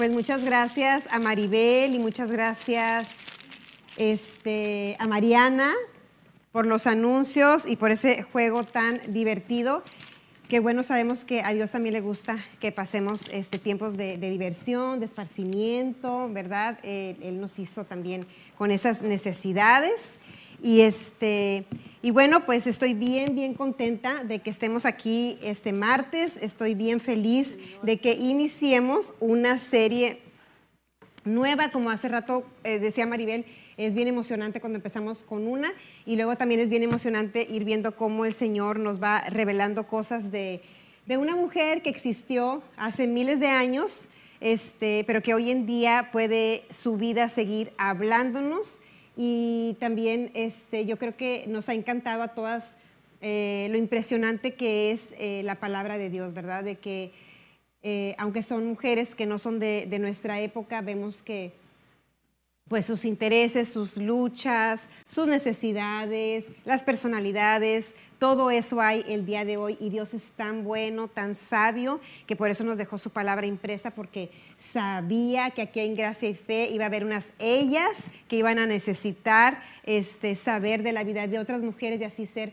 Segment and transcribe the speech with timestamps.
[0.00, 3.16] Pues muchas gracias a Maribel y muchas gracias
[3.98, 5.74] este, a Mariana
[6.52, 9.82] por los anuncios y por ese juego tan divertido.
[10.48, 15.00] Qué bueno, sabemos que a Dios también le gusta que pasemos este, tiempos de, diversión,
[15.00, 16.78] de esparcimiento, ¿verdad?
[16.82, 18.26] él nos hizo también
[18.56, 20.14] con esas necesidades.
[20.62, 21.66] Y, este,
[22.02, 26.38] y bueno, pues estoy bien, bien contenta de que estemos aquí este martes.
[26.40, 30.18] Estoy bien feliz de que iniciemos una serie
[31.24, 33.44] nueva, como hace rato eh, decía Maribel,
[33.76, 35.70] es bien emocionante cuando empezamos con una
[36.06, 40.30] y luego también es bien emocionante ir viendo cómo el Señor nos va revelando cosas
[40.30, 40.62] de,
[41.06, 44.06] una mujer que existió hace miles de años,
[44.40, 48.76] este, pero que hoy en día puede su vida seguir hablándonos
[49.22, 52.76] y también este, yo creo que nos ha encantado a todas
[53.20, 56.64] eh, lo impresionante que es eh, la palabra de Dios, ¿verdad?
[56.64, 57.12] De que
[57.82, 61.52] eh, aunque son mujeres que no son de nuestra época, vemos que
[62.70, 69.56] pues sus intereses, sus luchas, sus necesidades, las personalidades, todo eso hay el día de
[69.56, 71.98] hoy y Dios es tan bueno, tan sabio,
[72.28, 76.34] que por eso nos dejó su palabra impresa, porque sabía que aquí en Gracia y
[76.34, 81.26] Fe iba a haber unas ellas que iban a necesitar este, saber de la vida
[81.26, 82.52] de otras mujeres y así ser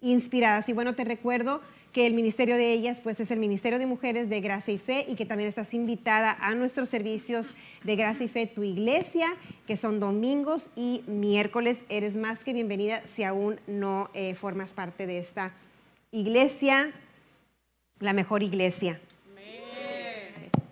[0.00, 0.68] inspiradas.
[0.68, 4.28] Y bueno, te recuerdo que el ministerio de ellas pues es el Ministerio de Mujeres
[4.28, 8.28] de Gracia y Fe y que también estás invitada a nuestros servicios de Gracia y
[8.28, 9.26] Fe, tu iglesia,
[9.66, 11.84] que son domingos y miércoles.
[11.88, 15.54] Eres más que bienvenida si aún no eh, formas parte de esta
[16.10, 16.92] iglesia,
[18.00, 19.00] la mejor iglesia.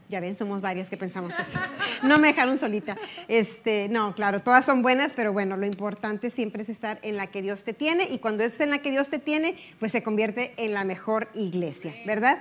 [0.09, 1.59] Ya ven, somos varias que pensamos así.
[2.03, 2.97] No me dejaron solita.
[3.27, 7.27] Este, no, claro, todas son buenas, pero bueno, lo importante siempre es estar en la
[7.27, 10.03] que Dios te tiene y cuando es en la que Dios te tiene, pues se
[10.03, 12.41] convierte en la mejor iglesia, ¿verdad?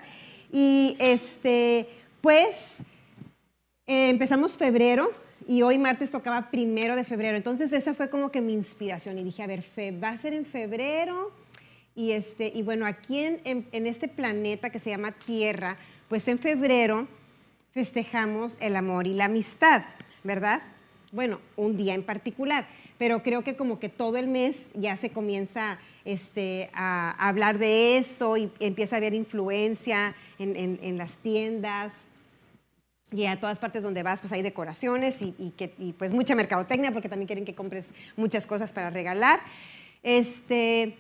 [0.52, 1.88] Y este,
[2.22, 2.78] pues
[3.88, 5.12] eh, empezamos febrero
[5.48, 7.36] y hoy martes tocaba primero de febrero.
[7.36, 9.64] Entonces esa fue como que mi inspiración y dije, a ver,
[10.04, 11.32] va a ser en febrero.
[11.96, 15.78] Y, este, y bueno, aquí en, en este planeta que se llama Tierra,
[16.10, 17.08] pues en febrero
[17.76, 19.84] festejamos el amor y la amistad,
[20.24, 20.62] ¿verdad?
[21.12, 22.66] Bueno, un día en particular,
[22.98, 27.98] pero creo que como que todo el mes ya se comienza este, a, hablar de
[27.98, 32.08] eso y empieza a haber influencia en, las tiendas,
[33.12, 37.10] y a todas partes donde vas, pues hay decoraciones y, y, pues mucha mercadotecnia, porque
[37.10, 39.42] también quieren que compres muchas cosas para regalar.
[40.02, 40.98] Este,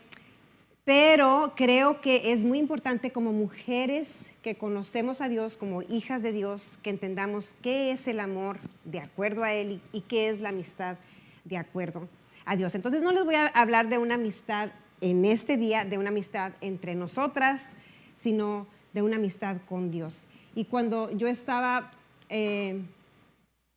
[0.85, 6.31] pero creo que es muy importante como mujeres que conocemos a Dios, como hijas de
[6.31, 10.49] Dios, que entendamos qué es el amor de acuerdo a Él y, qué es la
[10.49, 10.97] amistad
[11.43, 12.07] de acuerdo
[12.45, 12.75] a Dios.
[12.75, 14.69] Entonces no les voy a hablar de una amistad
[15.01, 17.69] en este día, de una amistad entre nosotras,
[18.15, 20.27] sino de una amistad con Dios.
[20.53, 21.89] Y cuando yo estaba
[22.29, 22.79] eh,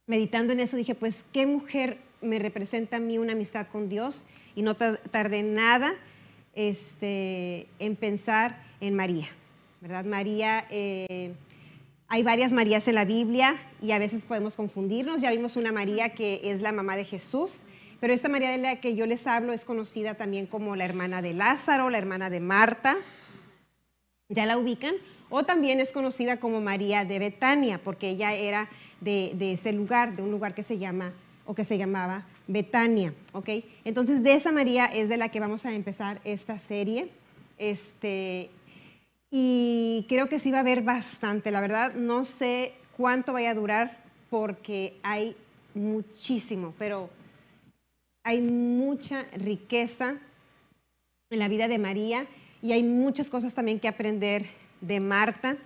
[0.06, 4.24] meditando en eso, dije, pues, ¿qué mujer me representa a mí una amistad con Dios?
[4.54, 5.94] Y no tardé nada
[6.58, 9.28] este, en pensar en María,
[9.80, 10.04] ¿verdad?
[10.04, 11.32] María, eh,
[12.08, 15.20] hay varias Marías en la Biblia y a veces podemos confundirnos.
[15.20, 17.62] Ya vimos una María que es la mamá de Jesús,
[18.00, 21.22] pero esta María de la que yo les hablo es conocida también como la hermana
[21.22, 22.96] de Lázaro, la hermana de Marta.
[24.28, 24.96] ¿Ya la ubican?
[25.30, 28.68] O también es conocida como María de Betania, porque ella era
[29.00, 31.12] de, de ese lugar, de un lugar que se llama
[31.46, 33.50] o que se llamaba Betania, ¿ok?
[33.84, 37.10] Entonces de esa María es de la que vamos a empezar esta serie.
[37.58, 38.50] Este,
[39.30, 43.54] y creo que sí va a haber bastante, la verdad no sé cuánto vaya a
[43.54, 43.98] durar
[44.30, 45.36] porque hay
[45.74, 47.10] muchísimo, pero
[48.24, 50.16] hay mucha riqueza
[51.30, 52.26] en la vida de María
[52.62, 54.46] y hay muchas cosas también que aprender
[54.80, 55.56] de Marta.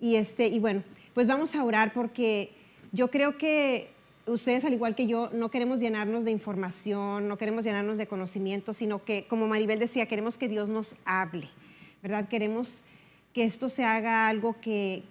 [0.00, 0.82] Y, este, y bueno,
[1.14, 2.52] pues vamos a orar porque
[2.92, 3.90] yo creo que
[4.32, 8.72] ustedes, al igual que yo, no queremos llenarnos de información, no queremos llenarnos de conocimiento,
[8.72, 11.48] sino que, como Maribel decía, queremos que Dios nos hable,
[12.02, 12.28] ¿verdad?
[12.28, 12.82] Queremos
[13.32, 15.02] que esto se haga algo que,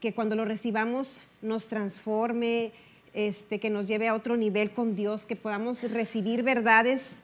[0.00, 2.72] que cuando lo recibamos nos transforme,
[3.12, 7.22] este, que nos lleve a otro nivel con Dios, que podamos recibir verdades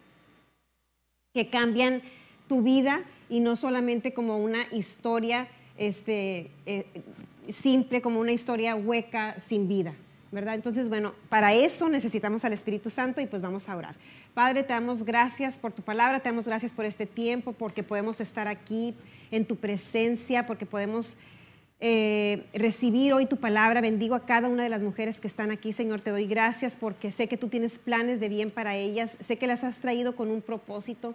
[1.32, 2.02] que cambian
[2.48, 6.86] tu vida y no solamente como una historia este, eh,
[7.48, 9.94] simple, como una historia hueca sin vida.
[10.32, 10.54] ¿Verdad?
[10.54, 13.94] Entonces, bueno, para eso necesitamos al Espíritu Santo y pues vamos a orar.
[14.34, 18.20] Padre, te damos gracias por tu palabra, te damos gracias por este tiempo, porque podemos
[18.20, 18.94] estar aquí
[19.30, 21.16] en tu presencia, porque podemos
[21.80, 23.80] eh, recibir hoy tu palabra.
[23.80, 26.00] Bendigo a cada una de las mujeres que están aquí, Señor.
[26.00, 29.46] Te doy gracias porque sé que tú tienes planes de bien para ellas, sé que
[29.46, 31.14] las has traído con un propósito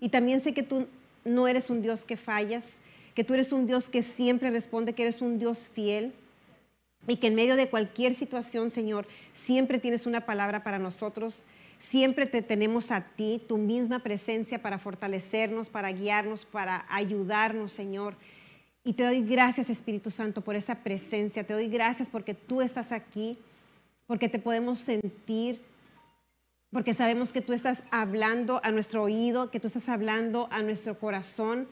[0.00, 0.86] y también sé que tú
[1.24, 2.78] no eres un Dios que fallas,
[3.14, 6.12] que tú eres un Dios que siempre responde, que eres un Dios fiel
[7.08, 11.46] y que en medio de cualquier situación, Señor, siempre tienes una palabra para nosotros.
[11.78, 18.14] Siempre te tenemos a ti, tu misma presencia para fortalecernos, para guiarnos, para ayudarnos, Señor.
[18.84, 21.44] Y te doy gracias, Espíritu Santo, por esa presencia.
[21.44, 23.38] Te doy gracias porque tú estás aquí,
[24.06, 25.62] porque te podemos sentir,
[26.70, 30.98] porque sabemos que tú estás hablando a nuestro oído, que tú estás hablando a nuestro
[30.98, 31.68] corazón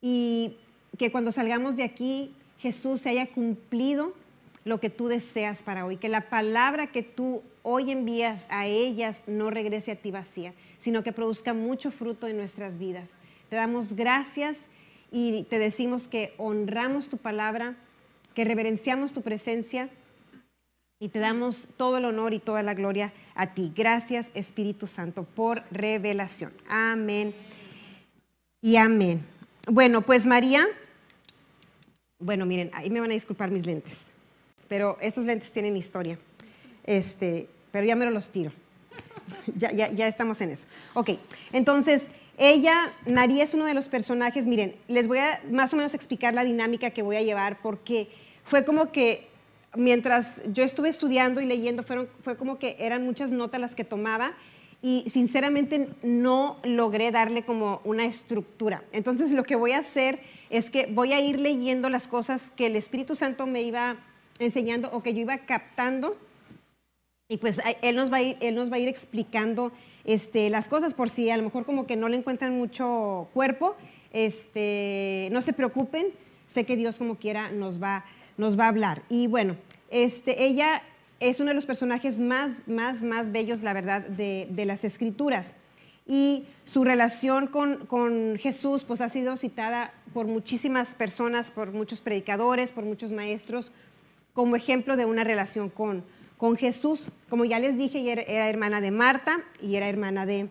[0.00, 0.56] y
[0.98, 4.14] que cuando salgamos de aquí, Jesús se haya cumplido
[4.64, 9.22] lo que tú deseas para hoy, que la palabra que tú hoy envías a ellas
[9.26, 13.18] no regrese a ti vacía, sino que produzca mucho fruto en nuestras vidas.
[13.48, 14.66] Te damos gracias
[15.10, 17.76] y te decimos que honramos tu palabra,
[18.34, 19.90] que reverenciamos tu presencia
[20.98, 23.72] y te damos todo el honor y toda la gloria a ti.
[23.74, 26.52] Gracias Espíritu Santo por revelación.
[26.68, 27.34] Amén
[28.60, 29.24] y amén.
[29.66, 30.64] Bueno, pues María,
[32.18, 34.12] bueno, miren, ahí me van a disculpar mis lentes
[34.72, 36.18] pero estos lentes tienen historia.
[36.84, 38.50] Este, pero ya me los tiro.
[39.54, 40.66] ya, ya, ya estamos en eso.
[40.94, 41.10] Ok,
[41.52, 42.06] entonces,
[42.38, 46.32] ella, María es uno de los personajes, miren, les voy a más o menos explicar
[46.32, 48.08] la dinámica que voy a llevar porque
[48.44, 49.28] fue como que
[49.76, 53.84] mientras yo estuve estudiando y leyendo, fueron, fue como que eran muchas notas las que
[53.84, 54.32] tomaba
[54.80, 58.82] y sinceramente no logré darle como una estructura.
[58.92, 62.64] Entonces lo que voy a hacer es que voy a ir leyendo las cosas que
[62.64, 63.98] el Espíritu Santo me iba
[64.42, 66.16] enseñando o que yo iba captando.
[67.28, 69.72] Y pues él nos va a ir, él nos va a ir explicando
[70.04, 73.76] este, las cosas por si a lo mejor como que no le encuentran mucho cuerpo.
[74.12, 76.08] Este, no se preocupen,
[76.46, 78.04] sé que Dios como quiera nos va,
[78.36, 79.02] nos va a hablar.
[79.08, 79.56] Y bueno,
[79.90, 80.82] este, ella
[81.20, 85.54] es uno de los personajes más, más, más bellos, la verdad, de, de las escrituras.
[86.06, 92.00] Y su relación con, con, Jesús pues ha sido citada por muchísimas personas, por muchos
[92.00, 93.70] predicadores, por muchos maestros,
[94.32, 96.04] como ejemplo de una relación con,
[96.36, 97.10] con Jesús.
[97.28, 100.48] Como ya les dije, era, hermana de Marta y era hermana de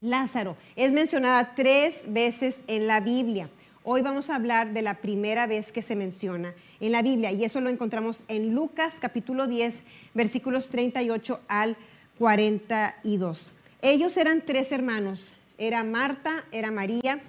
[0.00, 0.56] Lázaro.
[0.76, 3.50] Es mencionada tres veces en la Biblia.
[3.82, 7.44] Hoy vamos a hablar de la primera vez que se menciona en la Biblia y
[7.44, 11.76] eso lo encontramos en Lucas capítulo 10 versículos 38 al
[12.18, 13.54] 42.
[13.80, 17.22] Ellos eran tres hermanos, era Marta, era María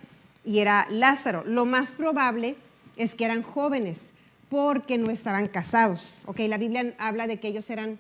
[0.43, 1.43] y era Lázaro.
[1.45, 2.57] Lo más probable
[2.97, 4.11] es que eran jóvenes
[4.51, 6.19] porque no estaban casados.
[6.25, 7.97] Ok, la Biblia habla de que ellos eran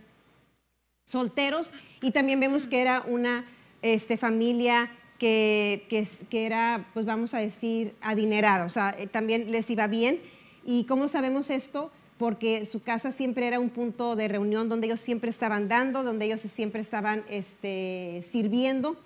[1.05, 1.71] solteros
[2.01, 3.45] y también vemos que era una
[3.81, 5.85] este, familia que,
[6.29, 10.19] que, era, pues vamos a decir, adinerada, o sea, eh, también les iba bien.
[10.65, 11.89] ¿Y cómo sabemos esto?
[12.17, 16.25] Porque su casa siempre era un punto de reunión donde ellos siempre estaban dando, donde
[16.25, 18.97] ellos siempre estaban este, sirviendo.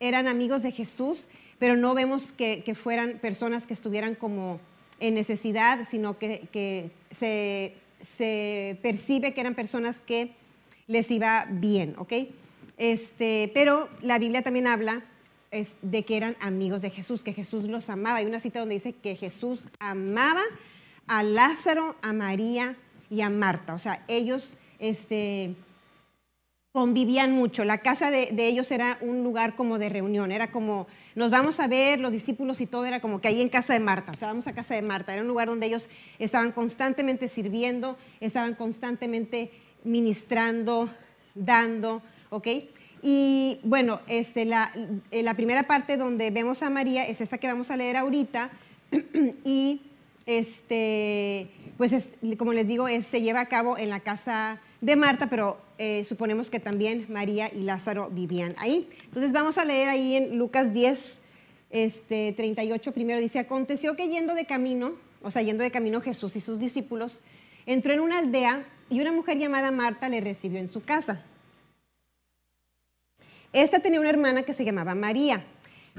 [0.00, 1.28] Eran amigos de Jesús,
[1.58, 4.58] pero no vemos que fueran personas que estuvieran como
[5.00, 10.32] en necesidad, sino que, se, percibe que eran personas que
[10.86, 12.12] les iba bien, ¿ok?
[12.76, 15.04] Este, pero la Biblia también habla
[15.82, 18.18] de que eran amigos de Jesús, que Jesús los amaba.
[18.18, 20.42] Hay una cita donde dice que Jesús amaba
[21.06, 22.76] a Lázaro, a María
[23.08, 23.74] y a Marta.
[23.74, 25.54] O sea, ellos este,
[26.74, 27.64] convivían mucho.
[27.64, 31.68] La casa de, ellos era un lugar como de reunión, era como, nos vamos a
[31.68, 34.26] ver, los discípulos y todo, era como que ahí en casa de Marta, o sea,
[34.26, 35.88] vamos a casa de Marta, era un lugar donde ellos
[36.18, 39.52] estaban constantemente sirviendo, estaban constantemente
[39.84, 40.88] ministrando,
[41.36, 42.48] dando, ¿ok?
[43.02, 44.72] Y bueno, este, la,
[45.12, 48.50] la primera parte donde vemos a María es esta que vamos a leer ahorita,
[49.44, 49.80] y
[50.26, 55.58] este, pues como les digo, se lleva a cabo en la casa de Marta, pero
[55.78, 58.86] eh, suponemos que también María y Lázaro vivían ahí.
[59.04, 61.20] Entonces vamos a leer ahí en Lucas 10,
[61.70, 66.36] este, 38 primero, dice, aconteció que yendo de camino, o sea, yendo de camino Jesús
[66.36, 67.22] y sus discípulos,
[67.64, 71.24] entró en una aldea y una mujer llamada Marta le recibió en su casa.
[73.54, 75.42] Esta tenía una hermana que se llamaba María,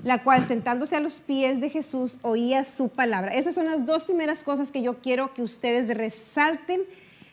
[0.03, 3.33] la cual sentándose a los pies de Jesús oía su palabra.
[3.33, 6.81] Estas son las dos primeras cosas que yo quiero que ustedes resalten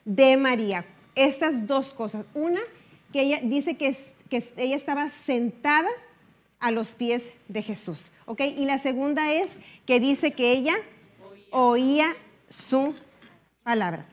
[0.07, 2.29] de María estas dos cosas.
[2.35, 2.61] Una,
[3.13, 3.95] que ella dice que,
[4.57, 5.89] ella estaba sentada
[6.61, 8.13] a los pies de Jesús.
[8.27, 8.41] ¿Ok?
[8.41, 10.75] Y la segunda es que dice que ella
[11.51, 12.15] oía
[12.49, 12.95] su
[13.63, 14.07] palabra.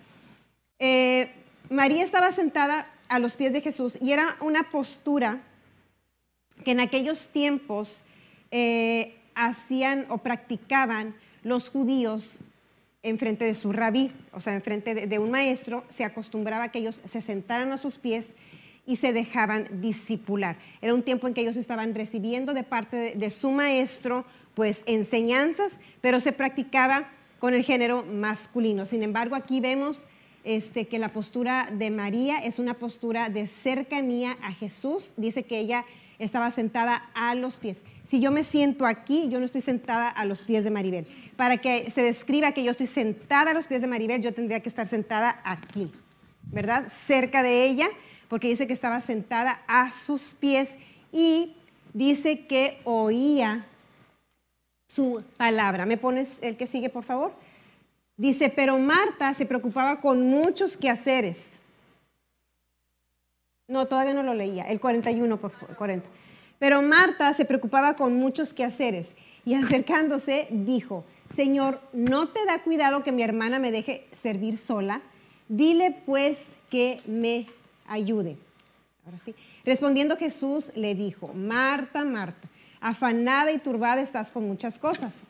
[0.80, 1.32] Eh,
[1.70, 5.42] María estaba sentada a los pies de Jesús y era una postura
[6.64, 8.04] que en aquellos tiempos
[8.52, 12.40] eh, hacían o practicaban los judíos
[13.04, 16.80] enfrente de su rabí, o sea, enfrente de, de un maestro, se acostumbraba a que
[16.80, 18.34] ellos se sentaran a sus pies
[18.90, 20.58] y se dejaban discipular.
[20.82, 24.26] Era un tiempo en que ellos estaban recibiendo de parte de, su maestro,
[24.56, 28.88] pues, enseñanzas, pero se practicaba con el género masculino.
[28.88, 30.08] Sin embargo, aquí vemos
[30.44, 35.12] este, que la postura de María es una postura de cercanía a Jesús.
[35.18, 35.86] Dice que ella
[36.20, 37.84] estaba sentada a los pies.
[38.06, 41.08] Si yo me siento aquí, yo no estoy sentada a los pies de Maribel.
[41.36, 44.60] Para que se describa que yo estoy sentada a los pies de Maribel, yo tendría
[44.60, 45.92] que estar sentada aquí,
[46.44, 46.88] ¿verdad?
[46.90, 47.88] Cerca de ella,
[48.28, 50.78] porque dice que estaba sentada a sus pies
[51.12, 51.56] y
[51.94, 53.66] dice que oía
[54.88, 55.86] su palabra.
[55.86, 57.34] ¿Me pones el que sigue, por favor?
[58.18, 61.52] Dice, pero Marta se preocupaba con muchos quehaceres.
[63.70, 64.64] No, todavía no lo leía.
[64.64, 66.10] El 41, por favor, 40.
[66.58, 69.14] Pero Marta se preocupaba con muchos quehaceres
[69.46, 75.02] y acercándose dijo, Señor, ¿no te da cuidado que mi hermana me deje servir sola?
[75.48, 77.48] Dile pues que me
[77.88, 78.38] ayude.
[79.06, 79.36] Ahora sí.
[79.64, 82.48] Respondiendo Jesús le dijo, Marta, Marta,
[82.82, 85.28] afanada y turbada estás con muchas cosas,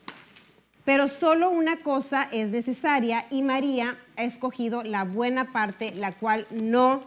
[0.84, 6.46] pero solo una cosa es necesaria y María ha escogido la buena parte, la cual
[6.50, 7.04] no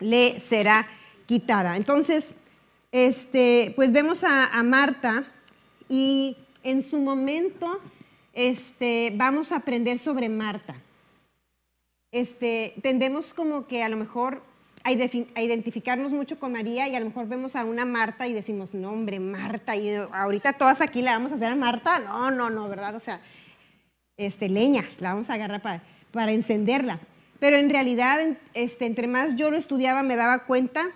[0.00, 0.88] le será
[1.26, 1.76] quitada.
[1.76, 2.34] Entonces,
[2.92, 5.24] este, pues vemos a, Marta
[5.88, 7.80] y en su momento
[8.32, 10.76] este, vamos a aprender sobre Marta.
[12.10, 14.42] Este, tendemos como que a lo mejor
[14.84, 14.92] a,
[15.42, 18.90] identificarnos mucho con María y a lo mejor vemos a una Marta y decimos, no
[18.90, 21.98] hombre, Marta, y ahorita todas aquí la vamos a hacer a Marta.
[21.98, 22.94] No, no, no, ¿verdad?
[22.94, 23.20] O sea,
[24.16, 26.98] este, leña, la vamos a agarrar para, para encenderla.
[27.38, 28.18] Pero en realidad,
[28.54, 30.90] este, entre más yo lo estudiaba, me daba cuenta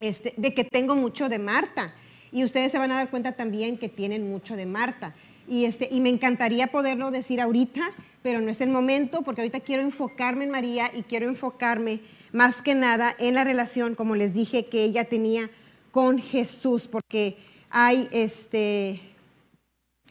[0.00, 1.94] este, de que tengo mucho de Marta.
[2.32, 5.14] Y ustedes se van a dar cuenta también que tienen mucho de Marta.
[5.46, 7.82] Y, este, y me encantaría poderlo decir ahorita,
[8.22, 12.00] pero no es el momento, porque ahorita quiero enfocarme en María y quiero enfocarme
[12.32, 15.50] más que nada en la relación, como les dije, que ella tenía
[15.90, 17.36] con Jesús, porque
[17.70, 19.00] hay, este,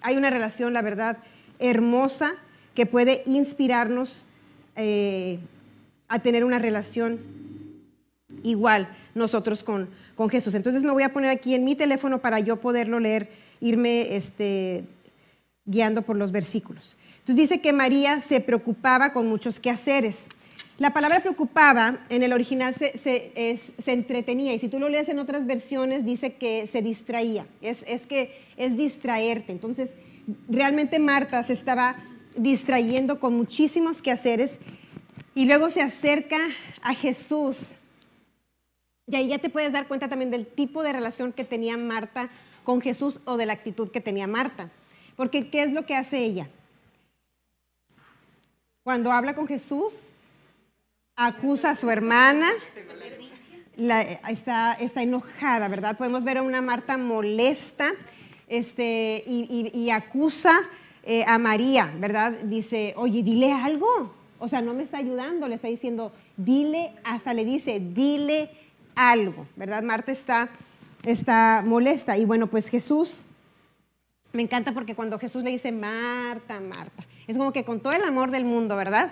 [0.01, 1.17] hay una relación, la verdad,
[1.59, 2.35] hermosa
[2.75, 4.25] que puede inspirarnos
[4.75, 5.39] eh,
[6.07, 7.19] a tener una relación
[8.43, 10.55] igual nosotros con, con, Jesús.
[10.55, 14.85] Entonces me voy a poner aquí en mi teléfono para yo poderlo leer, irme este,
[15.65, 16.95] guiando por los versículos.
[17.19, 20.27] Entonces dice que María se preocupaba con muchos quehaceres.
[20.79, 25.19] La palabra preocupaba en el original se, se, entretenía y si tú lo lees en
[25.19, 29.51] otras versiones dice que se distraía, es, es que es distraerte.
[29.51, 29.91] Entonces
[30.49, 31.95] realmente Marta se estaba
[32.35, 34.57] distrayendo con muchísimos quehaceres
[35.35, 36.37] y luego se acerca
[36.81, 37.75] a Jesús.
[39.07, 42.29] Y ahí ya te puedes dar cuenta también del tipo de relación que tenía Marta
[42.63, 44.71] con Jesús o de la actitud que tenía Marta.
[45.15, 46.49] Porque ¿qué es lo que hace ella?
[48.83, 50.03] Cuando habla con Jesús,
[51.15, 52.49] acusa a su hermana,
[54.29, 55.97] está, está, enojada, ¿verdad?
[55.97, 57.91] Podemos ver a una Marta molesta
[58.47, 60.59] este, y acusa
[61.03, 62.31] eh, a María, ¿verdad?
[62.45, 64.13] Dice, oye, dile algo.
[64.39, 68.50] O sea, no me está ayudando, le está diciendo, dile, hasta le dice, dile
[68.95, 69.83] algo, ¿verdad?
[69.83, 70.50] Marta está,
[71.03, 72.17] está molesta.
[72.17, 73.24] Y bueno, pues Jesús,
[74.31, 78.03] me encanta porque cuando Jesús le dice, Marta, Marta, es como que con todo el
[78.03, 79.12] amor del mundo, ¿verdad?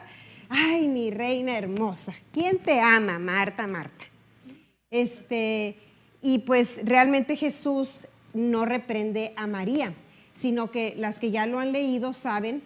[0.49, 4.05] Ay, mi reina hermosa, ¿quién te ama, Marta, Marta?
[4.89, 5.77] Este,
[6.21, 9.93] y pues realmente Jesús no reprende a María
[10.33, 12.61] sino que las que ya lo han leído saben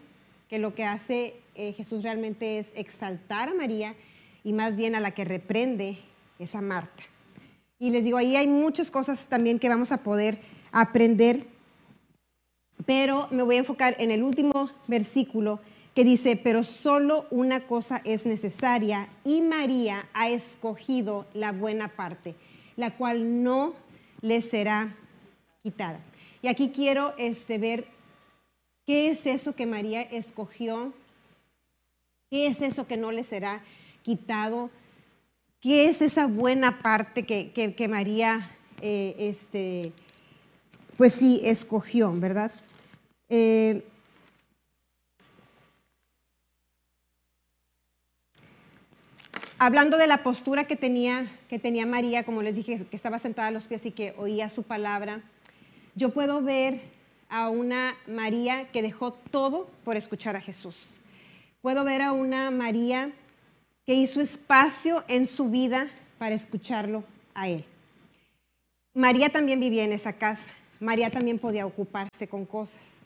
[0.49, 3.95] que lo que hace eh, Jesús realmente es exaltar a María
[4.43, 5.97] y más bien a la que reprende
[6.39, 7.03] es a Marta.
[7.79, 10.39] Y les digo, ahí hay muchas cosas también que vamos a poder
[10.71, 11.45] aprender,
[12.85, 15.59] pero me voy a enfocar en el último versículo
[15.93, 22.35] que dice, pero solo una cosa es necesaria y María ha escogido la buena parte,
[22.75, 23.73] la cual no
[24.21, 24.95] le será
[25.63, 25.99] quitada.
[26.41, 27.87] Y aquí quiero este, ver
[28.85, 30.93] qué es eso que María escogió,
[32.29, 33.63] qué es eso que no le será
[34.03, 34.69] quitado,
[35.59, 38.51] qué es esa buena parte que, María,
[38.81, 39.91] eh, este,
[40.97, 42.51] pues sí, escogió, ¿verdad?
[43.29, 43.83] Eh,
[49.57, 53.47] hablando de la postura que tenía, que tenía María, como les dije, que estaba sentada
[53.47, 55.23] a los pies y que oía su palabra,
[55.95, 56.81] yo puedo ver
[57.29, 60.97] a una María que dejó todo por escuchar a Jesús.
[61.61, 63.11] Puedo ver a una María
[63.85, 65.87] que hizo espacio en su vida
[66.17, 67.65] para escucharlo a Él.
[68.93, 70.49] María también vivía en esa casa.
[70.79, 73.01] María también podía ocuparse con cosas.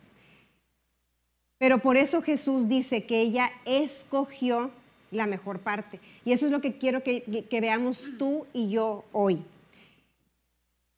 [1.57, 4.71] Pero por eso Jesús dice que ella escogió
[5.11, 5.99] la mejor parte.
[6.23, 9.43] Y eso es lo que quiero que, veamos tú y yo hoy.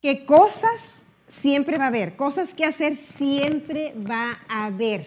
[0.00, 1.04] ¿Qué cosas
[1.40, 5.06] siempre va a haber, cosas que hacer siempre va a haber.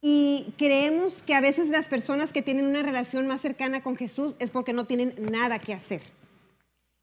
[0.00, 4.36] Y creemos que a veces las personas que tienen una relación más cercana con Jesús
[4.38, 6.02] es porque no tienen nada que hacer.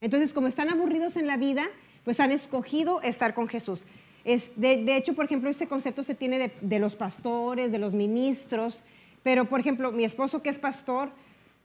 [0.01, 1.67] Entonces, como están aburridos en la vida,
[2.03, 3.85] pues han escogido estar con Jesús.
[4.25, 8.83] Es, de, hecho, por ejemplo, ese concepto se tiene de, los pastores, de los ministros,
[9.21, 11.11] pero, por ejemplo, mi esposo que es pastor,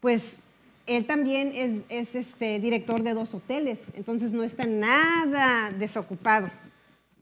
[0.01, 0.41] pues
[0.87, 6.49] él también es, es este, director de dos hoteles, entonces no está nada desocupado,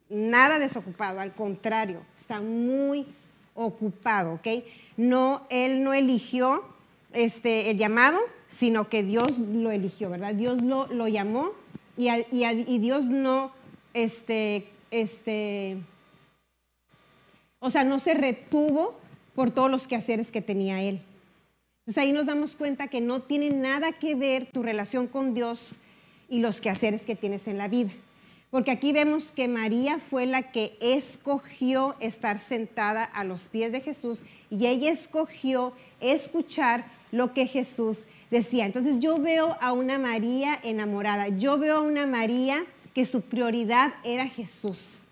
[0.09, 3.07] nada desocupado, al contrario, está muy
[3.55, 4.65] ocupado, ¿ok?
[4.97, 6.65] No, él no eligió
[7.13, 10.35] este, el llamado, sino que Dios lo eligió, ¿verdad?
[10.35, 11.53] Dios lo, lo llamó
[11.97, 13.53] y, Dios no,
[13.95, 15.79] este, este,
[17.59, 18.99] o sea, no se retuvo
[19.35, 21.01] por todos los quehaceres que tenía él.
[21.81, 25.77] Entonces ahí nos damos cuenta que no tiene nada que ver tu relación con Dios
[26.29, 27.93] y los quehaceres que tienes en la vida.
[28.51, 33.81] Porque aquí vemos que María fue la que escogió estar sentada a los pies de
[33.81, 38.65] Jesús y ella escogió escuchar lo que Jesús decía.
[38.65, 43.95] Entonces yo veo a una María enamorada, yo veo a una María que su prioridad
[44.05, 45.09] era Jesús.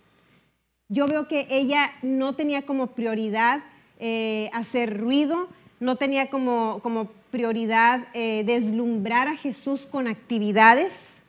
[0.89, 3.65] Yo veo que ella no tenía como prioridad
[3.99, 5.49] eh, hacer ruido,
[5.81, 11.24] no tenía como, como prioridad eh, deslumbrar a Jesús con actividades.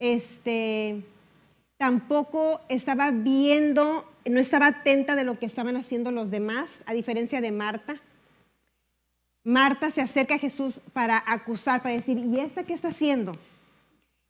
[0.00, 1.04] Este,
[1.76, 7.40] tampoco estaba viendo, no estaba atenta de lo que estaban haciendo los demás, a diferencia
[7.40, 8.00] de Marta.
[9.44, 13.32] Marta se acerca a Jesús para acusar, para decir, ¿y esta qué está haciendo?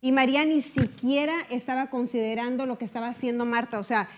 [0.01, 3.79] Y María ni siquiera estaba considerando lo que estaba haciendo Marta.
[3.79, 4.09] O sea,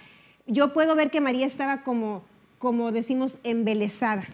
[0.45, 2.23] yo puedo ver que María estaba como,
[2.57, 4.25] como decimos, embelesada.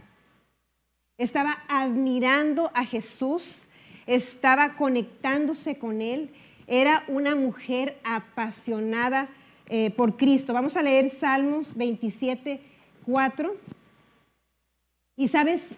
[1.17, 3.67] Estaba admirando a Jesús,
[4.05, 6.31] estaba conectándose con Él.
[6.71, 9.27] Era una mujer apasionada
[9.67, 10.53] eh, por Cristo.
[10.53, 12.61] Vamos a leer Salmos 27,
[13.07, 13.55] 4.
[15.15, 15.69] Y sabes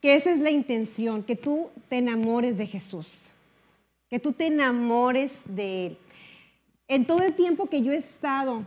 [0.00, 3.30] que esa es la intención, que tú te enamores de Jesús,
[4.08, 5.98] que tú te enamores de Él.
[6.86, 8.62] En todo el tiempo que yo he estado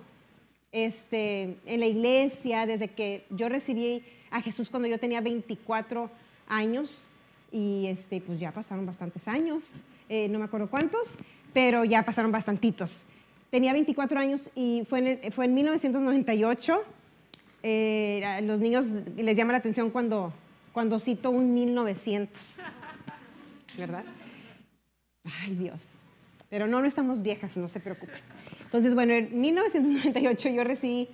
[0.74, 6.12] este, en la iglesia, desde que yo recibí a Jesús cuando yo tenía 24
[6.50, 6.98] años,
[7.50, 11.15] y este, pues ya pasaron bastantes años, eh, no me acuerdo cuántos,
[11.54, 13.04] pero ya pasaron bastantitos.
[13.50, 16.84] Tenía 24 años y fue en, fue en 1998.
[17.64, 20.34] Eh, los niños les llama la atención cuando
[20.74, 22.62] cuando cito un 1900,
[23.78, 24.06] ¿verdad?
[25.42, 25.82] Ay Dios,
[26.50, 28.16] pero no, no estamos viejas, no se preocupen.
[28.64, 31.10] Entonces, bueno, en 1998 yo recibí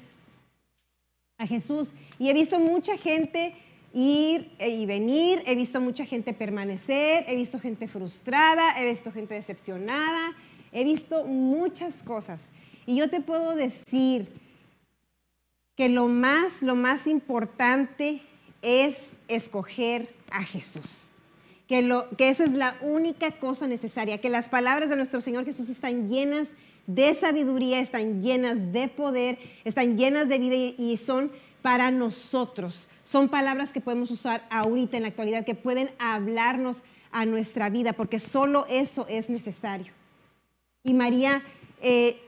[1.39, 3.56] a Jesús y he visto mucha gente
[3.93, 9.34] ir y venir, he visto mucha gente permanecer, he visto gente frustrada, he visto gente
[9.34, 10.36] decepcionada,
[10.71, 12.50] he visto muchas cosas.
[12.86, 14.28] Y yo te puedo decir
[15.76, 18.21] que lo más, lo más importante
[18.62, 21.13] es escoger a Jesús.
[21.67, 25.45] Que, lo, que esa es la única cosa necesaria, que las palabras de nuestro Señor
[25.45, 26.47] Jesús están llenas
[26.88, 31.32] de sabiduría, están llenas de poder, están llenas de vida y son
[31.67, 32.88] para nosotros.
[33.03, 37.91] Son palabras que podemos usar ahorita en la actualidad, que pueden hablarnos a nuestra vida,
[37.91, 39.91] porque solo eso es necesario.
[40.86, 41.43] Y María
[41.82, 42.21] eh,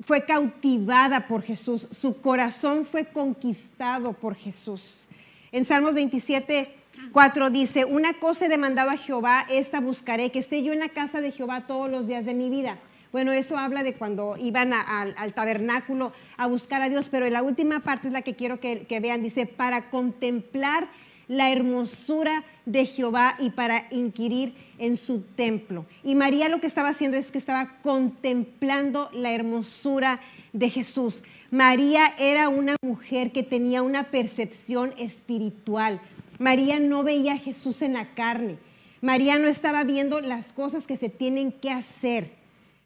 [0.00, 5.06] fue cautivada por Jesús, su corazón fue conquistado por Jesús.
[5.52, 6.74] En Salmos 27,
[7.12, 10.88] 4 dice, una cosa he demandado a Jehová, esta buscaré, que esté yo en la
[10.88, 12.78] casa de Jehová todos los días de mi vida.
[13.12, 17.80] Bueno, eso habla de cuando iban al tabernáculo a buscar a Dios, pero la última
[17.80, 19.22] parte es la que quiero que, que vean.
[19.22, 20.88] Dice, para contemplar
[21.28, 25.86] la hermosura de Jehová y para inquirir en su templo.
[26.02, 30.20] Y María lo que estaba haciendo es que estaba contemplando la hermosura
[30.52, 31.22] de Jesús.
[31.50, 36.00] María era una mujer que tenía una percepción espiritual.
[36.38, 38.58] María no veía a Jesús en la carne.
[39.00, 42.32] María no estaba viendo las cosas que se tienen que hacer,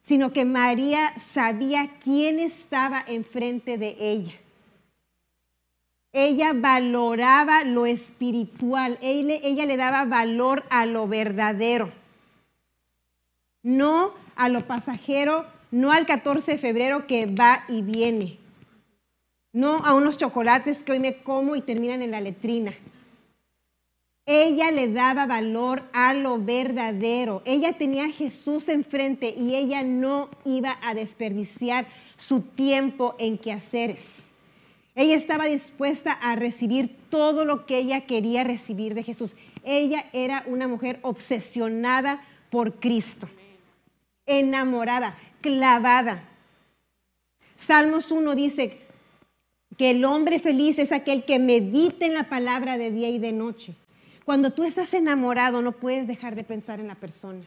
[0.03, 4.33] sino que María sabía quién estaba enfrente de ella.
[6.13, 11.91] Ella valoraba lo espiritual, ella, ella le daba valor a lo verdadero,
[13.63, 18.39] no a lo pasajero, no al 14 de febrero que va y viene,
[19.53, 22.73] no a unos chocolates que hoy me como y terminan en la letrina.
[24.25, 27.43] Ella le daba valor a lo verdadero.
[27.45, 34.29] Ella tenía a Jesús enfrente y ella no iba a desperdiciar su tiempo en quehaceres.
[34.95, 39.33] Ella estaba dispuesta a recibir todo lo que ella quería recibir de Jesús.
[39.65, 43.29] Ella era una mujer obsesionada por Cristo,
[44.27, 46.29] enamorada, clavada.
[47.57, 48.79] Salmos 1 dice,
[49.79, 53.33] que el hombre feliz es aquel que medita en la palabra de día y de
[53.33, 53.75] noche.
[54.25, 57.41] Cuando tú estás enamorado no puedes dejar de pensar en la persona.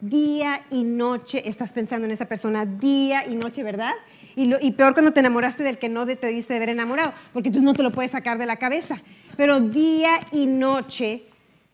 [0.00, 3.94] Día y noche estás pensando en esa persona, día y noche, ¿verdad?
[4.34, 7.62] Y, peor cuando te enamoraste del que no te debiste de haber enamorado, porque tú
[7.62, 9.00] no te lo puedes sacar de la cabeza.
[9.36, 11.22] Pero día y noche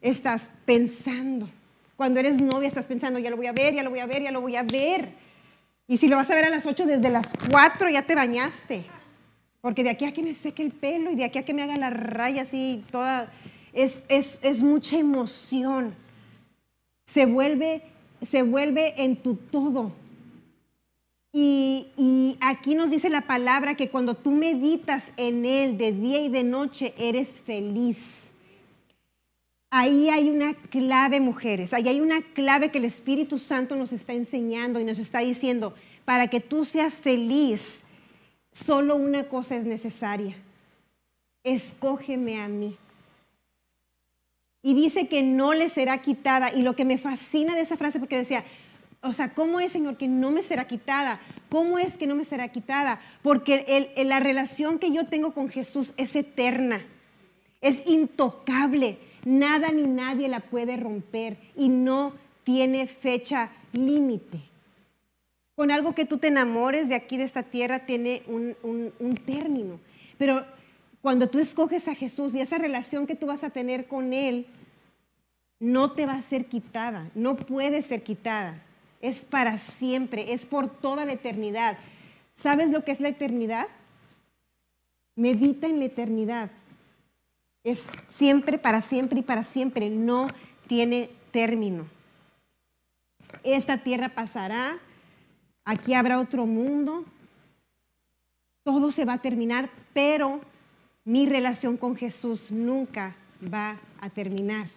[0.00, 1.48] estás pensando.
[1.96, 4.22] Cuando eres novia estás pensando, ya lo voy a ver, ya lo voy a ver,
[4.22, 5.08] ya lo voy a ver.
[5.88, 8.84] Y si lo vas a ver a las 8, desde las 4 ya te bañaste.
[9.60, 11.62] Porque de aquí a que me seque el pelo y de aquí a que me
[11.62, 13.32] haga la raya así, toda,
[13.72, 15.94] es, es, mucha emoción.
[17.04, 17.82] Se vuelve,
[18.20, 19.92] se vuelve en tu todo.
[21.32, 26.20] Y, y, aquí nos dice la palabra que cuando tú meditas en Él de día
[26.20, 28.32] y de noche, eres feliz.
[29.70, 34.12] Ahí hay una clave, mujeres, ahí hay una clave que el Espíritu Santo nos está
[34.12, 37.84] enseñando y nos está diciendo, para que tú seas feliz,
[38.52, 40.36] solo una cosa es necesaria,
[41.42, 42.76] escógeme a mí.
[44.62, 46.52] Y dice que no le será quitada.
[46.54, 48.44] Y lo que me fascina de esa frase, porque decía,
[49.00, 51.20] o sea, ¿cómo es, Señor, que no me será quitada?
[51.48, 53.00] ¿Cómo es que no me será quitada?
[53.22, 56.80] Porque la relación que yo tengo con Jesús es eterna,
[57.60, 64.40] es intocable Nada ni nadie la puede romper y no tiene fecha límite.
[65.54, 68.56] Con algo que tú te enamores de aquí, de esta tierra, tiene un,
[68.98, 69.78] un término.
[70.18, 70.44] Pero
[71.02, 74.46] cuando tú escoges a Jesús y esa relación que tú vas a tener con Él,
[75.58, 78.62] no te va a ser quitada, no puede ser quitada.
[79.00, 81.76] Es para siempre, es por toda la eternidad.
[82.34, 83.66] ¿Sabes lo que es la eternidad?
[85.16, 86.50] Medita en la eternidad.
[87.64, 89.90] Es siempre, para siempre y para siempre.
[89.90, 90.28] No
[90.68, 91.88] tiene término.
[93.42, 94.78] Esta tierra pasará,
[95.64, 97.04] aquí habrá otro mundo,
[98.62, 100.40] todo se va a terminar, pero
[101.04, 104.68] mi relación con Jesús nunca va a terminar.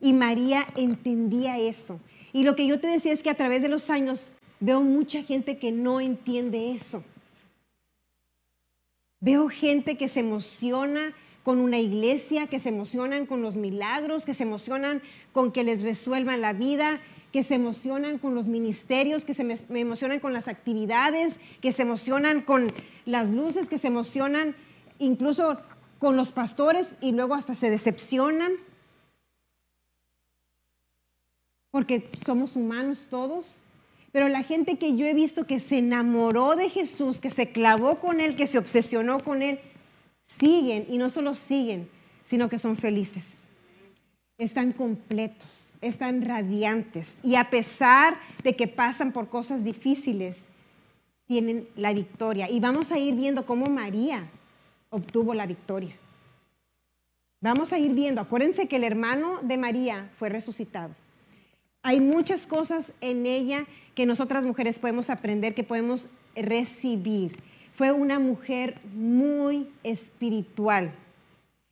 [0.00, 2.00] Y María entendía eso.
[2.32, 5.22] Y lo que yo te decía es que a través de los años veo mucha
[5.22, 7.04] gente que no entiende eso.
[9.20, 14.34] Veo gente que se emociona con una iglesia, que se emocionan con los milagros, que
[14.34, 17.00] se emocionan con que les resuelvan la vida,
[17.32, 22.42] que se emocionan con los ministerios, que se emocionan con las actividades, que se emocionan
[22.42, 22.72] con
[23.04, 24.54] las luces, que se emocionan
[25.04, 25.58] incluso
[25.98, 28.52] con los pastores y luego hasta se decepcionan.
[31.70, 33.66] Porque somos humanos todos.
[34.10, 37.98] Pero la gente que yo he visto que se enamoró de Jesús, que se clavó
[37.98, 39.58] con Él, que se obsesionó con Él,
[40.38, 41.88] siguen y no solo siguen,
[42.24, 43.44] sino que son felices.
[44.38, 50.46] Están completos, están radiantes y a pesar de que pasan por cosas difíciles,
[51.26, 52.50] tienen la victoria.
[52.50, 54.28] Y vamos a ir viendo cómo María
[54.92, 55.96] obtuvo la victoria.
[57.40, 60.94] Vamos a ir viendo, acuérdense que el hermano de María fue resucitado.
[61.82, 63.64] Hay muchas cosas en ella
[63.96, 67.36] que nosotras mujeres podemos aprender, que podemos recibir
[67.72, 70.92] fue una mujer muy espiritual.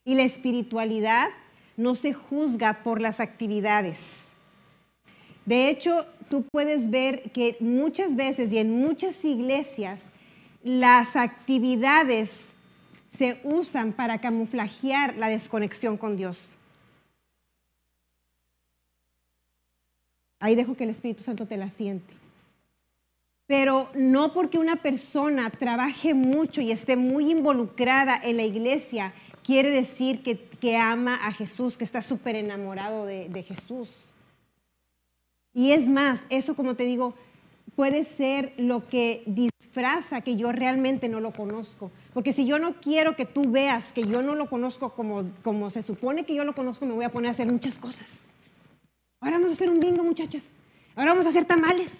[0.04, 1.28] Y la espiritualidad
[1.76, 4.32] no se juzga por las actividades.
[5.44, 10.06] De hecho, tú puedes ver que muchas veces y en muchas iglesias
[10.62, 12.54] las actividades
[13.10, 16.56] se usan para camuflajear la desconexión con Dios.
[20.38, 22.14] Ahí dejo que el Espíritu Santo te la siente.
[23.46, 29.70] Pero no porque una persona trabaje mucho y esté muy involucrada en la iglesia, quiere
[29.70, 34.14] decir que, ama a Jesús, que está súper enamorado de, de Jesús.
[35.52, 37.14] Y es más, eso como te digo,
[37.74, 41.90] puede ser lo que disfraza que yo realmente no lo conozco.
[42.12, 45.70] Porque si yo no quiero que tú veas que yo no lo conozco como, como
[45.70, 48.20] se supone que yo lo conozco, me voy a poner a hacer muchas cosas.
[49.20, 50.44] Ahora vamos a hacer un bingo, muchachas.
[50.96, 51.92] Ahora vamos a hacer tamales.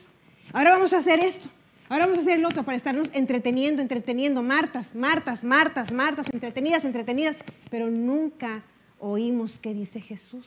[0.53, 1.49] Ahora vamos a hacer esto.
[1.89, 6.85] Ahora vamos a hacer lo otro para estarnos entreteniendo, entreteniendo, Martas, Martas, Martas, Martas, entretenidas,
[6.85, 8.63] entretenidas, pero nunca
[9.01, 10.47] oímos qué dice Jesús.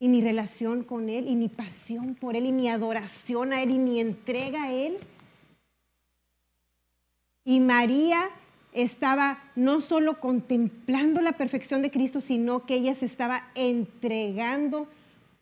[0.00, 3.72] Y mi relación con Él, y mi pasión por Él, y mi adoración a Él,
[3.72, 4.96] y mi entrega a Él.
[7.44, 8.30] Y María
[8.82, 14.86] estaba no solo contemplando la perfección de Cristo, sino que ella se estaba entregando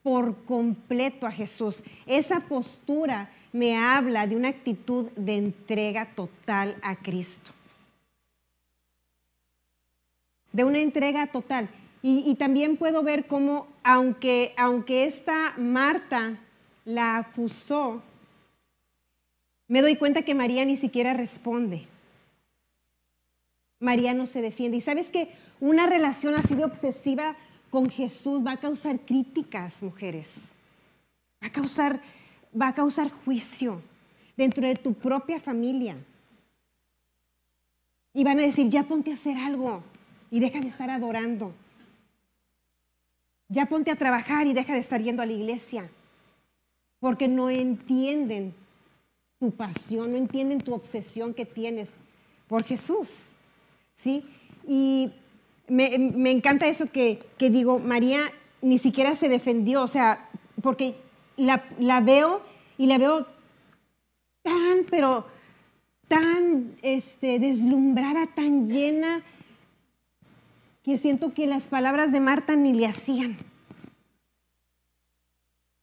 [0.03, 1.83] por completo a Jesús.
[2.07, 7.51] Esa postura me habla de una actitud de entrega total a Cristo.
[10.53, 11.69] De una entrega total.
[12.03, 16.39] Y, también puedo ver cómo, aunque, aunque esta Marta
[16.85, 18.01] la acusó,
[19.67, 21.89] me doy cuenta que María ni siquiera responde.
[23.81, 24.79] María no se defiende.
[24.79, 27.37] Y sabes que una relación así de obsesiva
[27.71, 30.53] con Jesús va a causar críticas, mujeres.
[31.43, 32.01] Va a causar,
[32.59, 33.83] va a causar juicio
[34.37, 35.97] dentro de tu propia familia.
[38.15, 39.83] Y van a decir, ya ponte a hacer algo
[40.31, 41.53] y deja de estar adorando.
[43.49, 45.91] Ya ponte a trabajar y deja de estar yendo a la iglesia.
[46.99, 48.55] Porque no entienden
[49.39, 51.97] tu pasión, no entienden tu obsesión que tienes
[52.49, 53.36] por Jesús.
[53.97, 54.25] ¿Sí?
[54.69, 55.11] Y
[55.67, 58.21] me, encanta eso que, digo, María
[58.63, 60.29] ni siquiera se defendió, o sea,
[60.63, 60.95] porque
[61.37, 62.43] la, la veo
[62.79, 63.27] y la veo
[64.43, 65.27] tan, pero
[66.09, 69.23] tan este, deslumbrada, tan llena,
[70.85, 73.37] que siento que las palabras de Marta ni le hacían.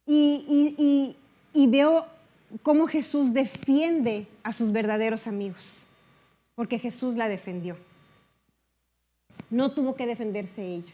[0.06, 1.16] Y,
[1.54, 2.06] y, veo
[2.62, 5.86] cómo Jesús defiende a sus verdaderos amigos,
[6.56, 7.78] porque Jesús la defendió.
[9.54, 10.92] No tuvo que defenderse ella.